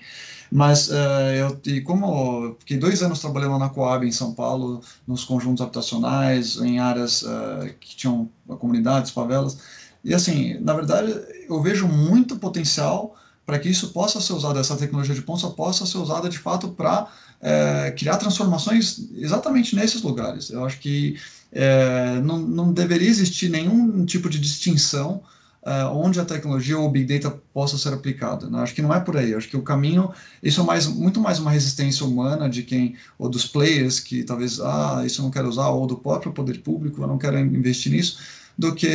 [0.52, 0.94] Mas uh,
[1.38, 6.56] eu, e como fiquei dois anos trabalhando na Coab em São Paulo, nos conjuntos habitacionais,
[6.56, 9.60] em áreas uh, que tinham comunidades, favelas,
[10.04, 11.14] e assim, na verdade,
[11.48, 13.16] eu vejo muito potencial
[13.50, 16.68] para que isso possa ser usado, essa tecnologia de ponta possa ser usada de fato
[16.68, 17.08] para
[17.42, 20.52] é, criar transformações exatamente nesses lugares.
[20.52, 21.18] Eu acho que
[21.52, 25.24] é, não, não deveria existir nenhum tipo de distinção
[25.66, 28.48] é, onde a tecnologia ou o Big Data possa ser aplicada.
[28.48, 28.60] Né?
[28.60, 29.34] Acho que não é por aí.
[29.34, 30.12] Acho que o caminho,
[30.44, 34.60] isso é mais, muito mais uma resistência humana de quem, ou dos players que talvez,
[34.60, 37.92] ah, isso eu não quero usar, ou do próprio poder público, eu não quero investir
[37.92, 38.20] nisso
[38.60, 38.90] do que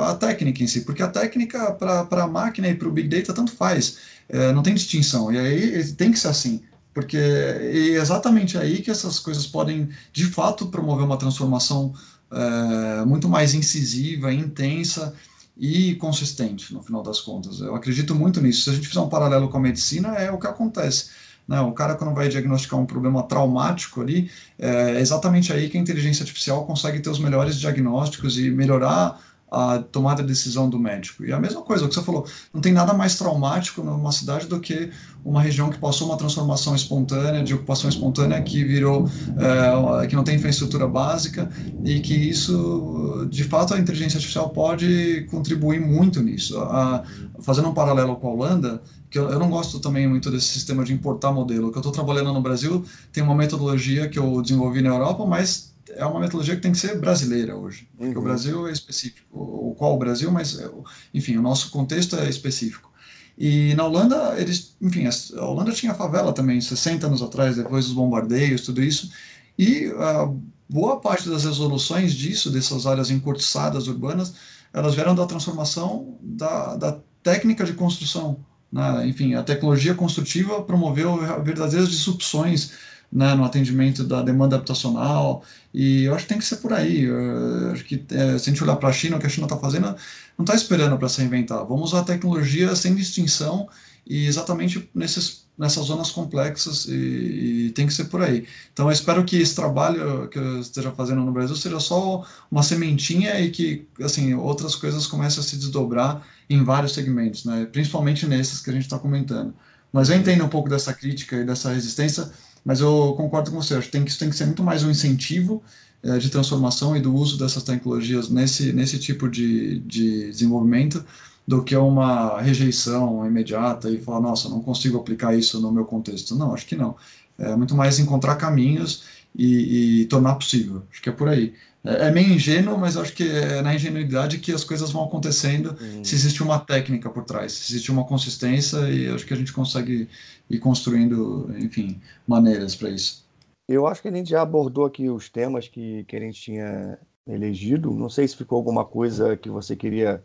[0.00, 3.34] a técnica em si, porque a técnica para a máquina e para o Big Data
[3.34, 3.98] tanto faz,
[4.30, 6.62] é, não tem distinção, e aí tem que ser assim.
[6.94, 11.92] porque é exatamente aí que essas coisas podem, de fato, promover uma transformação
[12.30, 15.14] é, muito mais incisiva, intensa
[15.54, 17.60] e consistente, no final das contas.
[17.60, 18.62] Eu acredito muito nisso.
[18.62, 21.10] Se a gente fizer um paralelo com a medicina, é o que acontece.
[21.46, 21.60] Né?
[21.60, 26.22] O cara, quando vai diagnosticar um problema traumático ali, é exatamente aí que a inteligência
[26.22, 29.20] artificial consegue ter os melhores diagnósticos e melhorar
[29.52, 31.24] a tomada de decisão do médico.
[31.24, 34.46] E a mesma coisa, o que você falou, não tem nada mais traumático numa cidade
[34.46, 34.90] do que
[35.22, 40.24] uma região que passou uma transformação espontânea, de ocupação espontânea, que virou, é, que não
[40.24, 41.50] tem infraestrutura básica,
[41.84, 46.58] e que isso, de fato, a inteligência artificial pode contribuir muito nisso.
[46.58, 47.04] A,
[47.40, 50.82] fazendo um paralelo com a Holanda, que eu, eu, não gosto também muito desse sistema
[50.82, 51.68] de importar modelo.
[51.68, 52.82] O que eu estou trabalhando no Brasil
[53.12, 56.78] tem uma metodologia que eu desenvolvi na Europa, mas é uma metodologia que tem que
[56.78, 57.88] ser brasileira hoje.
[57.96, 58.20] Porque uhum.
[58.20, 59.26] o Brasil é específico.
[59.30, 60.70] O qual o Brasil, mas, é
[61.12, 62.90] enfim, o nosso contexto é específico.
[63.36, 67.94] E na Holanda, eles, enfim, a Holanda tinha favela também, 60 anos atrás, depois dos
[67.94, 69.10] bombardeios, tudo isso.
[69.58, 70.30] E a
[70.68, 74.34] boa parte das resoluções disso, dessas áreas encurtiçadas urbanas,
[74.72, 78.44] elas vieram da transformação da, da técnica de construção.
[78.70, 79.06] Né?
[79.06, 82.72] Enfim, a tecnologia construtiva promoveu verdadeiras disrupções
[83.12, 85.44] né, no atendimento da demanda habitacional,
[85.74, 87.02] e eu acho que tem que ser por aí.
[87.02, 89.46] Eu acho que é, se a gente olhar para a China, o que a China
[89.46, 89.94] está fazendo,
[90.38, 91.64] não está esperando para se reinventar.
[91.66, 93.68] Vamos usar a tecnologia sem distinção
[94.06, 98.46] e exatamente nesses, nessas zonas complexas, e, e, tem que ser por aí.
[98.72, 102.62] Então, eu espero que esse trabalho que eu esteja fazendo no Brasil seja só uma
[102.62, 108.26] sementinha e que assim outras coisas comecem a se desdobrar em vários segmentos, né, principalmente
[108.26, 109.54] nesses que a gente está comentando.
[109.92, 112.30] Mas eu entendo um pouco dessa crítica e dessa resistência
[112.64, 114.82] mas eu concordo com você, acho que, tem que isso tem que ser muito mais
[114.84, 115.62] um incentivo
[116.02, 121.04] é, de transformação e do uso dessas tecnologias nesse, nesse tipo de, de desenvolvimento
[121.46, 126.36] do que uma rejeição imediata e falar, nossa, não consigo aplicar isso no meu contexto.
[126.36, 126.96] Não, acho que não.
[127.38, 129.04] É muito mais encontrar caminhos
[129.34, 130.82] e, e tornar possível.
[130.90, 131.54] Acho que é por aí.
[131.84, 135.76] É, é meio ingênuo, mas acho que é na ingenuidade que as coisas vão acontecendo
[135.80, 136.04] hum.
[136.04, 139.52] se existe uma técnica por trás, se existe uma consistência e acho que a gente
[139.52, 140.08] consegue
[140.48, 143.26] ir construindo, enfim, maneiras para isso.
[143.68, 146.98] Eu acho que a gente já abordou aqui os temas que, que a gente tinha
[147.26, 147.90] elegido.
[147.92, 150.22] Não sei se ficou alguma coisa que você queria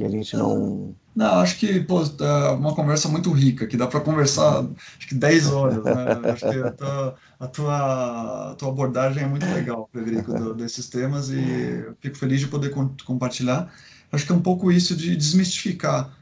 [0.00, 0.94] que a gente não.
[1.14, 4.64] Não, acho que pô, é uma conversa muito rica, que dá para conversar
[4.96, 5.84] acho que 10 horas.
[5.84, 5.92] Né?
[6.32, 10.88] acho que a tua, a tua, a tua abordagem é muito legal, Frederico, do, desses
[10.88, 12.72] temas e fico feliz de poder
[13.04, 13.70] compartilhar.
[14.10, 16.16] Acho que é um pouco isso de desmistificar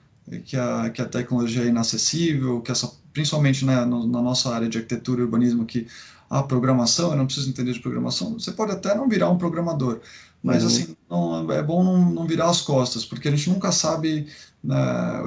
[0.44, 4.68] que a, que a tecnologia é inacessível, que essa, principalmente né, no, na nossa área
[4.68, 5.86] de arquitetura e urbanismo, que
[6.28, 10.00] a programação, eu não preciso entender de programação, você pode até não virar um programador,
[10.42, 10.68] mas uhum.
[10.68, 14.26] assim, não, é bom não, não virar as costas, porque a gente nunca sabe
[14.62, 14.76] né,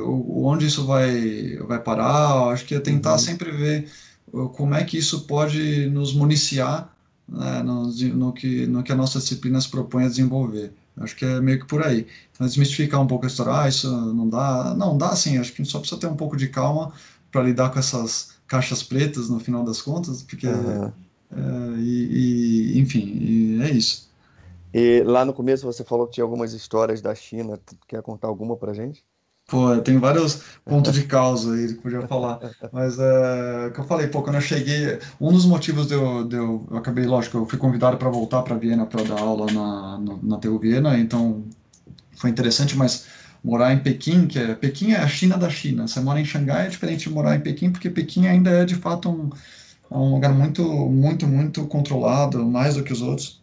[0.04, 3.20] onde isso vai, vai parar, acho que é tentar uhum.
[3.20, 3.92] sempre ver
[4.54, 6.94] como é que isso pode nos municiar
[7.28, 10.74] né, no, no, que, no que a nossa disciplina se propõe a desenvolver.
[10.98, 12.06] Acho que é meio que por aí.
[12.34, 14.76] Então, desmistificar um pouco a história, ah, isso não dá.
[14.76, 16.92] Não, dá sim, acho que a gente só precisa ter um pouco de calma
[17.32, 20.48] para lidar com essas caixas pretas no final das contas, porque.
[20.48, 20.92] Uhum.
[21.34, 24.11] É, e, e, enfim, e é isso.
[24.74, 27.60] E lá no começo você falou que tinha algumas histórias da China.
[27.88, 29.06] Quer contar alguma pra gente?
[29.48, 32.40] Pô, tem vários pontos de causa aí que podia falar.
[32.72, 36.38] Mas é que eu falei, pô, quando eu cheguei, um dos motivos de eu, de
[36.38, 39.98] eu, eu acabei, lógico, eu fui convidado para voltar para Viena para dar aula na,
[40.00, 41.44] na, na TU Viena, então
[42.18, 43.08] foi interessante, mas
[43.44, 45.88] morar em Pequim, que é Pequim é a China da China.
[45.88, 48.76] Você mora em Xangai é diferente de morar em Pequim, porque Pequim ainda é de
[48.76, 49.30] fato um,
[49.92, 53.41] um lugar muito, muito, muito controlado, mais do que os outros.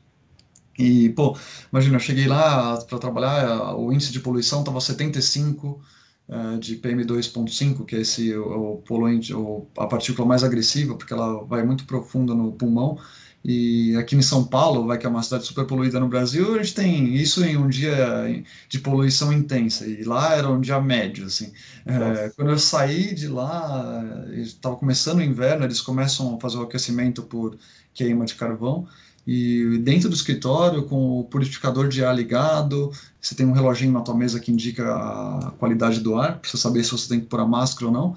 [0.79, 1.37] E, pô,
[1.73, 5.83] imagina, eu cheguei lá para trabalhar, o índice de poluição estava 75
[6.29, 11.13] uh, de PM2.5, que é esse o, o poluente, o, a partícula mais agressiva, porque
[11.13, 12.99] ela vai muito profunda no pulmão.
[13.45, 16.63] E aqui em São Paulo, vai que é uma cidade super poluída no Brasil, a
[16.63, 19.87] gente tem isso em um dia de poluição intensa.
[19.87, 21.53] E lá era um dia médio, assim.
[21.87, 26.63] É, quando eu saí de lá, estava começando o inverno, eles começam a fazer o
[26.63, 27.57] aquecimento por
[27.95, 28.87] queima de carvão.
[29.31, 34.01] E dentro do escritório, com o purificador de ar ligado, você tem um reloginho na
[34.01, 37.27] tua mesa que indica a qualidade do ar, para você saber se você tem que
[37.27, 38.17] pôr a máscara ou não.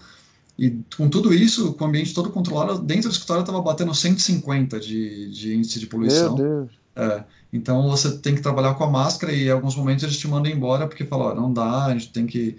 [0.57, 4.79] E com tudo isso, com o ambiente todo controlado, dentro do escritório estava batendo 150
[4.79, 6.37] de, de índice de poluição.
[6.37, 6.69] Meu Deus.
[6.95, 10.29] É, então você tem que trabalhar com a máscara e em alguns momentos eles te
[10.29, 12.55] mandam embora porque falam, não dá, a gente tem que...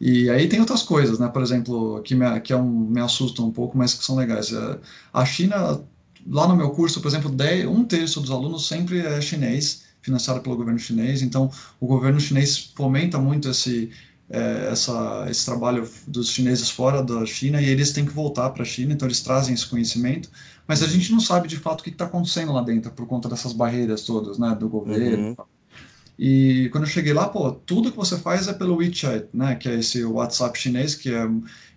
[0.00, 1.28] E aí tem outras coisas, né?
[1.28, 4.50] Por exemplo, que me, que é um, me assustam um pouco, mas que são legais.
[4.54, 4.78] É,
[5.12, 5.82] a China
[6.26, 7.34] lá no meu curso, por exemplo,
[7.68, 11.22] um terço dos alunos sempre é chinês, financiado pelo governo chinês.
[11.22, 13.90] Então, o governo chinês fomenta muito esse
[14.30, 18.62] é, essa, esse trabalho dos chineses fora da China e eles têm que voltar para
[18.62, 20.30] a China, então eles trazem esse conhecimento,
[20.68, 23.28] mas a gente não sabe de fato o que está acontecendo lá dentro por conta
[23.28, 25.30] dessas barreiras todas, né, do governo.
[25.30, 25.36] Uhum.
[26.16, 29.68] E quando eu cheguei lá, pô, tudo que você faz é pelo WeChat, né, que
[29.68, 31.28] é esse WhatsApp chinês, que é,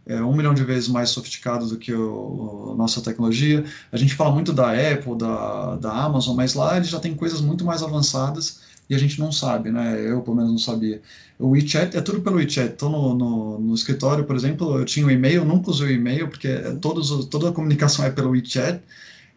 [0.05, 3.63] é um milhão de vezes mais sofisticado do que a nossa tecnologia.
[3.91, 7.39] A gente fala muito da Apple, da, da Amazon, mas lá eles já tem coisas
[7.39, 9.99] muito mais avançadas e a gente não sabe, né?
[9.99, 11.01] Eu, pelo menos, não sabia.
[11.39, 12.73] O WeChat é tudo pelo WeChat.
[12.73, 15.91] Estou no, no, no, escritório, por exemplo, eu tinha o um e-mail, nunca usei o
[15.91, 16.49] e-mail, porque
[16.81, 18.81] todos, toda a comunicação é pelo WeChat.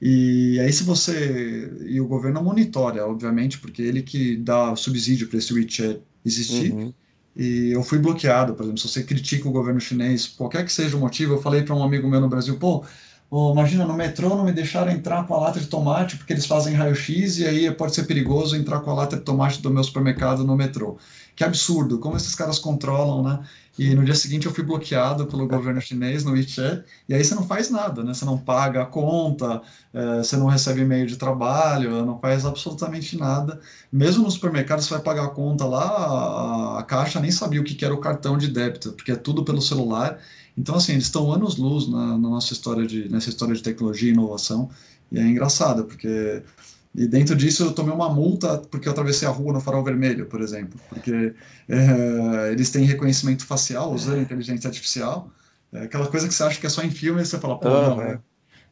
[0.03, 1.71] E aí, se você.
[1.87, 6.73] E o governo monitora, obviamente, porque ele que dá subsídio para esse WeChat existir.
[6.73, 6.93] Uhum.
[7.37, 10.97] E eu fui bloqueado, por exemplo, se você critica o governo chinês, qualquer que seja
[10.97, 12.84] o motivo, eu falei para um amigo meu no Brasil, pô,
[13.28, 16.47] Oh, imagina, no metrô não me deixaram entrar com a lata de tomate porque eles
[16.47, 19.82] fazem raio-x e aí pode ser perigoso entrar com a lata de tomate do meu
[19.82, 20.97] supermercado no metrô.
[21.34, 23.45] Que absurdo, como esses caras controlam, né?
[23.79, 27.35] E no dia seguinte eu fui bloqueado pelo governo chinês no WeChat, e aí você
[27.35, 28.14] não faz nada, né?
[28.14, 29.61] Você não paga a conta,
[29.93, 33.61] é, você não recebe e-mail de trabalho, não faz absolutamente nada.
[33.93, 37.64] Mesmo no supermercado você vai pagar a conta lá, a, a caixa nem sabia o
[37.64, 40.18] que era o cartão de débito, porque é tudo pelo celular,
[40.57, 44.12] então, assim, eles estão anos-luz na, na, nossa história de, nessa história de tecnologia e
[44.12, 44.70] inovação,
[45.12, 46.43] e é engraçado, porque...
[46.97, 50.24] E dentro disso eu tomei uma multa porque eu atravessei a rua no farol vermelho,
[50.26, 51.34] por exemplo, porque
[51.68, 55.30] é, eles têm reconhecimento facial usando inteligência artificial,
[55.72, 57.68] é aquela coisa que você acha que é só em filme, e você fala, pô,
[57.68, 58.18] não, é.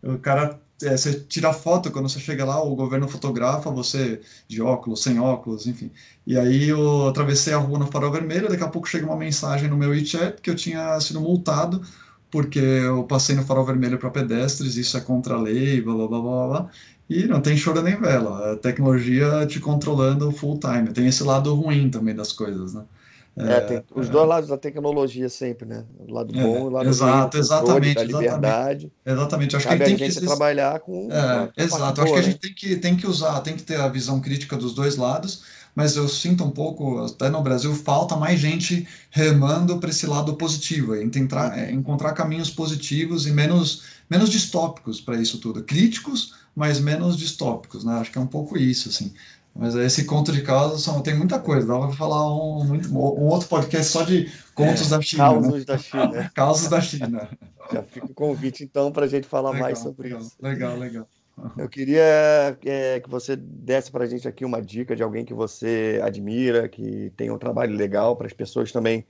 [0.02, 4.62] o cara é, você tira foto quando você chega lá, o governo fotografa você de
[4.62, 5.90] óculos, sem óculos, enfim.
[6.26, 9.68] E aí eu atravessei a rua no farol vermelho, daqui a pouco chega uma mensagem
[9.68, 11.82] no meu WeChat que eu tinha sido multado
[12.34, 16.08] porque eu passei no farol vermelho para pedestres, isso é contra a lei, blá blá
[16.08, 16.70] blá blá blá.
[17.08, 20.92] E não tem choro nem vela, a tecnologia te controlando full time.
[20.92, 22.84] Tem esse lado ruim também das coisas, né?
[23.36, 25.84] É, tem os dois lados da tecnologia sempre, né?
[25.98, 28.92] O lado bom e o lado exato, ruim, exatamente, da liberdade.
[29.04, 29.56] Exatamente.
[29.56, 31.08] Acho Cabe que a gente tem que trabalhar com.
[31.10, 32.00] É, exato.
[32.00, 34.56] Acho que a gente tem que, tem que usar, tem que ter a visão crítica
[34.56, 35.42] dos dois lados,
[35.74, 40.36] mas eu sinto um pouco, até no Brasil, falta mais gente remando para esse lado
[40.36, 45.64] positivo, em tentar, é, encontrar caminhos positivos e menos, menos distópicos para isso tudo.
[45.64, 47.94] Críticos, mas menos distópicos, né?
[47.94, 49.12] Acho que é um pouco isso, assim.
[49.54, 51.66] Mas esse conto de causas são, tem muita coisa.
[51.66, 55.24] Dá para falar um, um, outro podcast só de contos é, da China.
[55.24, 55.64] Causos né?
[55.64, 56.30] da China.
[56.34, 57.38] causos da China.
[57.72, 60.36] Já fica o convite, então, para a gente falar legal, mais sobre legal, isso.
[60.40, 61.08] Legal, legal.
[61.56, 65.34] Eu queria é, que você desse para a gente aqui uma dica de alguém que
[65.34, 69.06] você admira, que tem um trabalho legal, para as pessoas também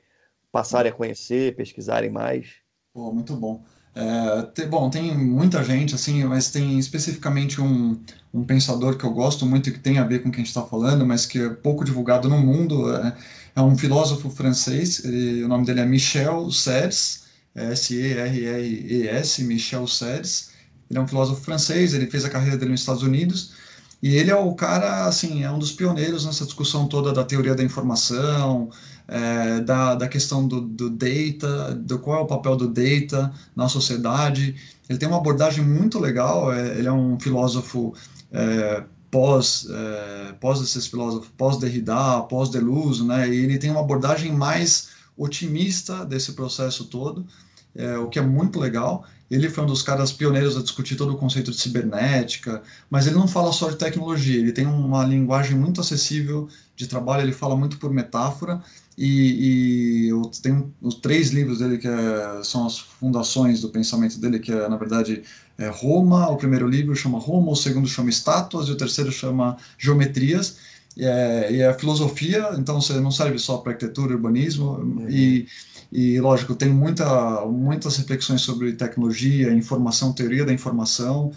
[0.52, 2.56] passarem a conhecer, pesquisarem mais.
[2.92, 3.64] Pô, muito bom.
[3.94, 8.00] É, tem, bom, tem muita gente, assim, mas tem especificamente um,
[8.32, 10.40] um pensador que eu gosto muito e que tem a ver com o que a
[10.40, 12.92] gente está falando, mas que é pouco divulgado no mundo.
[12.92, 13.16] É,
[13.56, 17.24] é um filósofo francês, ele, o nome dele é Michel Serres,
[17.54, 20.50] S-E-R-R-E-S, Michel Serres.
[20.90, 23.52] Ele é um filósofo francês, ele fez a carreira dele nos Estados Unidos,
[24.02, 27.54] e ele é o cara, assim, é um dos pioneiros nessa discussão toda da teoria
[27.54, 28.70] da informação,
[29.06, 33.68] é, da, da questão do, do data, do qual é o papel do data na
[33.68, 34.54] sociedade.
[34.88, 37.94] Ele tem uma abordagem muito legal, é, ele é um filósofo
[38.32, 43.80] é, pós, é, pós esses filósofos, pós Derrida, pós Deleuze, né, e ele tem uma
[43.80, 47.24] abordagem mais otimista desse processo todo,
[47.76, 49.04] é, o que é muito legal.
[49.30, 53.16] Ele foi um dos caras pioneiros a discutir todo o conceito de cibernética, mas ele
[53.16, 57.56] não fala só de tecnologia, ele tem uma linguagem muito acessível de trabalho, ele fala
[57.56, 58.62] muito por metáfora,
[58.96, 64.18] e, e eu tenho os três livros dele que é, são as fundações do pensamento
[64.18, 65.22] dele, que é, na verdade,
[65.58, 69.56] é Roma, o primeiro livro chama Roma, o segundo chama Estátuas, e o terceiro chama
[69.78, 70.58] Geometrias,
[70.96, 75.06] e é, e é filosofia, então você não serve só para arquitetura urbanismo, uhum.
[75.08, 75.46] e
[75.94, 81.32] e, lógico, tem muita, muitas reflexões sobre tecnologia, informação, teoria da informação,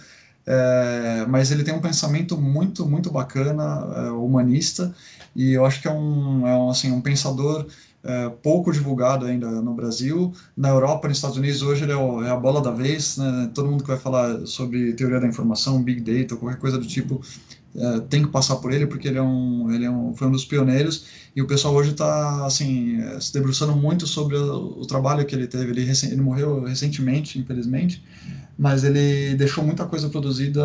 [0.48, 4.96] é, mas ele tem um pensamento muito, muito bacana, é, humanista,
[5.36, 7.68] e eu acho que é um, é um, assim, um pensador
[8.02, 10.34] é, pouco divulgado ainda no Brasil.
[10.56, 13.52] Na Europa, nos Estados Unidos, hoje ele é, o, é, a bola da vez, né?
[13.54, 17.22] todo mundo que vai falar sobre teoria da informação, Big Data, qualquer coisa do tipo,
[17.76, 20.32] é, tem que passar por ele porque ele é um ele é um, foi um
[20.32, 24.88] dos pioneiros e o pessoal hoje está assim é, se debruçando muito sobre o, o,
[24.88, 28.04] trabalho que ele teve ele, ele morreu recentemente infelizmente
[28.58, 30.64] mas ele deixou muita coisa produzida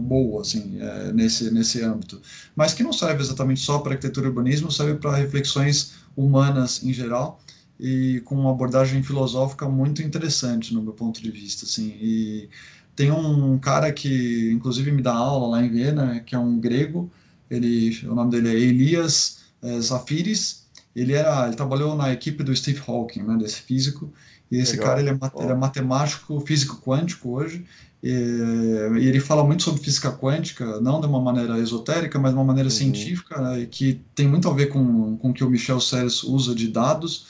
[0.00, 2.20] boa assim é, nesse nesse âmbito
[2.56, 6.92] mas que não serve exatamente só para arquitetura e urbanismo serve para reflexões humanas em
[6.92, 7.40] geral
[7.78, 12.48] e com uma abordagem filosófica muito interessante no meu ponto de vista assim e
[12.98, 17.08] tem um cara que, inclusive, me dá aula lá em Viena, que é um grego.
[17.48, 20.66] Ele, o nome dele é Elias é, Zafiris.
[20.96, 24.12] ele era, ele trabalhou na equipe do Steve Hawking, né, desse físico,
[24.50, 24.86] e esse Legal.
[24.86, 27.64] cara ele é, ele é, matemático, físico quântico hoje,
[28.02, 32.38] e, e, ele fala muito sobre física quântica, não de uma maneira esotérica, mas de
[32.38, 32.74] uma maneira uhum.
[32.74, 36.54] científica, né, que tem muito a ver com, com o que o Michel Serres usa
[36.54, 37.26] de dados,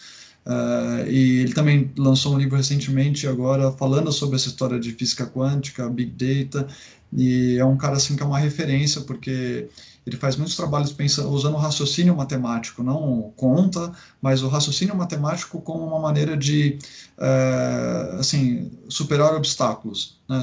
[0.49, 5.27] Uh, e ele também lançou um livro recentemente agora falando sobre essa história de física
[5.27, 6.67] quântica, big data,
[7.13, 9.69] e é um cara assim que é uma referência porque
[10.09, 15.61] ele faz muitos trabalhos pensando, usando o raciocínio matemático, não conta, mas o raciocínio matemático
[15.61, 16.79] como uma maneira de
[17.19, 20.41] uh, assim superar obstáculos, né?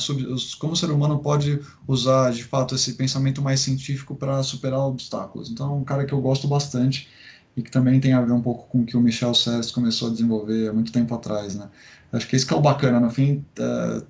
[0.59, 5.49] como o ser humano pode usar de fato esse pensamento mais científico para superar obstáculos.
[5.49, 7.09] Então, é um cara que eu gosto bastante
[7.57, 10.09] e que também tem a ver um pouco com o que o Michel Serres começou
[10.09, 11.70] a desenvolver há muito tempo atrás, né?
[12.11, 14.05] Acho que isso que é o bacana, no fim, uh,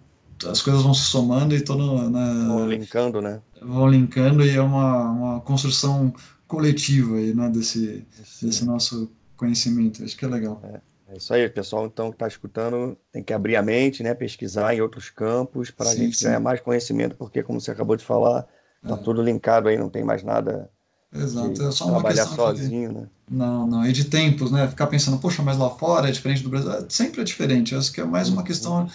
[0.50, 3.42] as coisas vão se somando e estão né, vão linkando, né?
[3.62, 6.14] Vão linkando e é uma, uma construção
[6.48, 8.06] coletiva aí, né, desse,
[8.42, 10.04] desse nosso conhecimento.
[10.04, 10.62] Acho que é legal.
[10.64, 11.86] É, é isso aí, pessoal.
[11.86, 15.90] Então, que está escutando, tem que abrir a mente, né, pesquisar em outros campos para
[15.90, 16.26] a gente sim.
[16.26, 18.48] ganhar mais conhecimento, porque, como você acabou de falar,
[18.84, 18.98] está é.
[19.00, 20.70] tudo linkado aí, não tem mais nada
[21.14, 22.96] Exato, é só uma trabalhar sozinho, de...
[22.96, 23.08] né?
[23.30, 24.68] Não, não, e de tempos, né?
[24.68, 26.72] Ficar pensando, poxa, mas lá fora é diferente do Brasil.
[26.72, 27.74] É, sempre é diferente.
[27.74, 28.44] Acho que é mais uma uhum.
[28.44, 28.90] questão.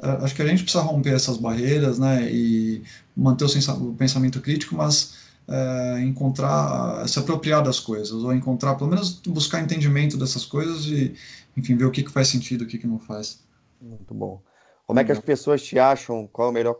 [0.00, 2.28] É, acho que a gente precisa romper essas barreiras, né?
[2.30, 2.82] E
[3.16, 5.16] manter o pensamento crítico, mas
[5.48, 11.14] é, encontrar, se apropriar das coisas, ou encontrar, pelo menos buscar entendimento dessas coisas e,
[11.56, 13.40] enfim, ver o que, que faz sentido, o que, que não faz.
[13.80, 14.42] Muito bom.
[14.86, 16.28] Como é que as pessoas te acham?
[16.30, 16.76] Qual é o melhor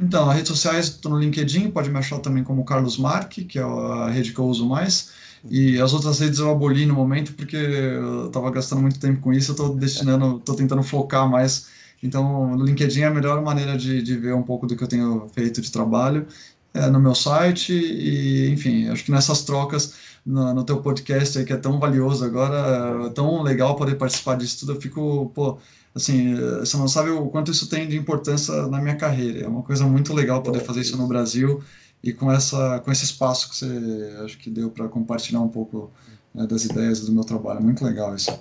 [0.01, 3.59] Então, as redes sociais, estou no LinkedIn, pode me achar também como Carlos Marque, que
[3.59, 5.11] é a rede que eu uso mais,
[5.49, 9.33] e as outras redes eu aboli no momento porque eu estava gastando muito tempo com
[9.33, 11.67] isso, eu estou destinando, estou tentando focar mais.
[12.01, 14.87] Então, no LinkedIn é a melhor maneira de, de ver um pouco do que eu
[14.87, 16.25] tenho feito de trabalho
[16.73, 19.95] é, no meu site e, enfim, acho que nessas trocas
[20.25, 24.35] no, no teu podcast aí, que é tão valioso agora, é tão legal poder participar
[24.35, 25.57] disso tudo, eu fico, pô,
[25.95, 29.45] assim, você não sabe o quanto isso tem de importância na minha carreira.
[29.45, 31.63] É uma coisa muito legal poder fazer isso no Brasil
[32.03, 35.91] e com essa com esse espaço que você acho que deu para compartilhar um pouco
[36.33, 37.61] né, das ideias do meu trabalho.
[37.61, 38.39] Muito legal isso.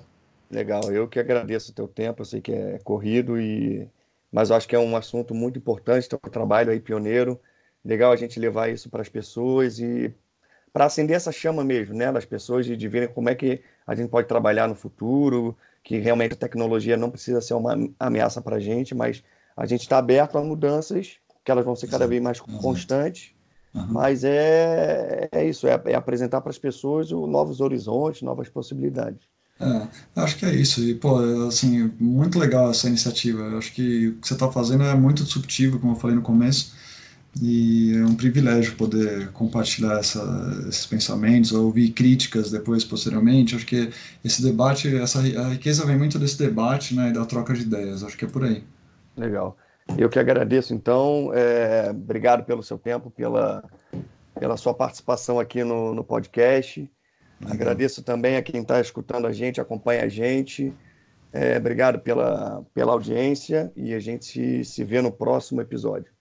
[0.51, 3.89] Legal eu que agradeço o teu tempo eu sei que é corrido e
[4.31, 7.41] mas eu acho que é um assunto muito importante teu trabalho aí pioneiro.
[7.85, 10.14] Legal a gente levar isso para as pessoas e
[10.73, 13.95] para acender essa chama mesmo né das pessoas de, de verem como é que a
[13.95, 18.57] gente pode trabalhar no futuro que realmente a tecnologia não precisa ser uma ameaça para
[18.57, 19.23] a gente mas
[19.57, 23.35] a gente está aberto a mudanças que elas vão ser cada vez mais constantes
[23.75, 23.87] Uhum.
[23.91, 29.21] Mas é, é isso, é, é apresentar para as pessoas o, novos horizontes, novas possibilidades.
[29.61, 30.81] É, acho que é isso.
[30.83, 33.43] E, pô, assim, muito legal essa iniciativa.
[33.43, 36.23] Eu acho que o que você está fazendo é muito disruptivo, como eu falei no
[36.23, 36.75] começo,
[37.41, 40.22] e é um privilégio poder compartilhar essa,
[40.68, 43.55] esses pensamentos, ouvir críticas depois, posteriormente.
[43.55, 43.91] Acho que
[44.24, 48.03] esse debate, essa, a riqueza vem muito desse debate né, e da troca de ideias.
[48.03, 48.64] Acho que é por aí.
[49.16, 49.57] Legal.
[49.97, 51.30] Eu que agradeço, então.
[51.32, 53.62] É, obrigado pelo seu tempo, pela,
[54.39, 56.80] pela sua participação aqui no, no podcast.
[57.41, 57.53] Uhum.
[57.53, 60.74] Agradeço também a quem está escutando a gente, acompanha a gente.
[61.32, 66.18] É, obrigado pela, pela audiência e a gente se, se vê no próximo episódio.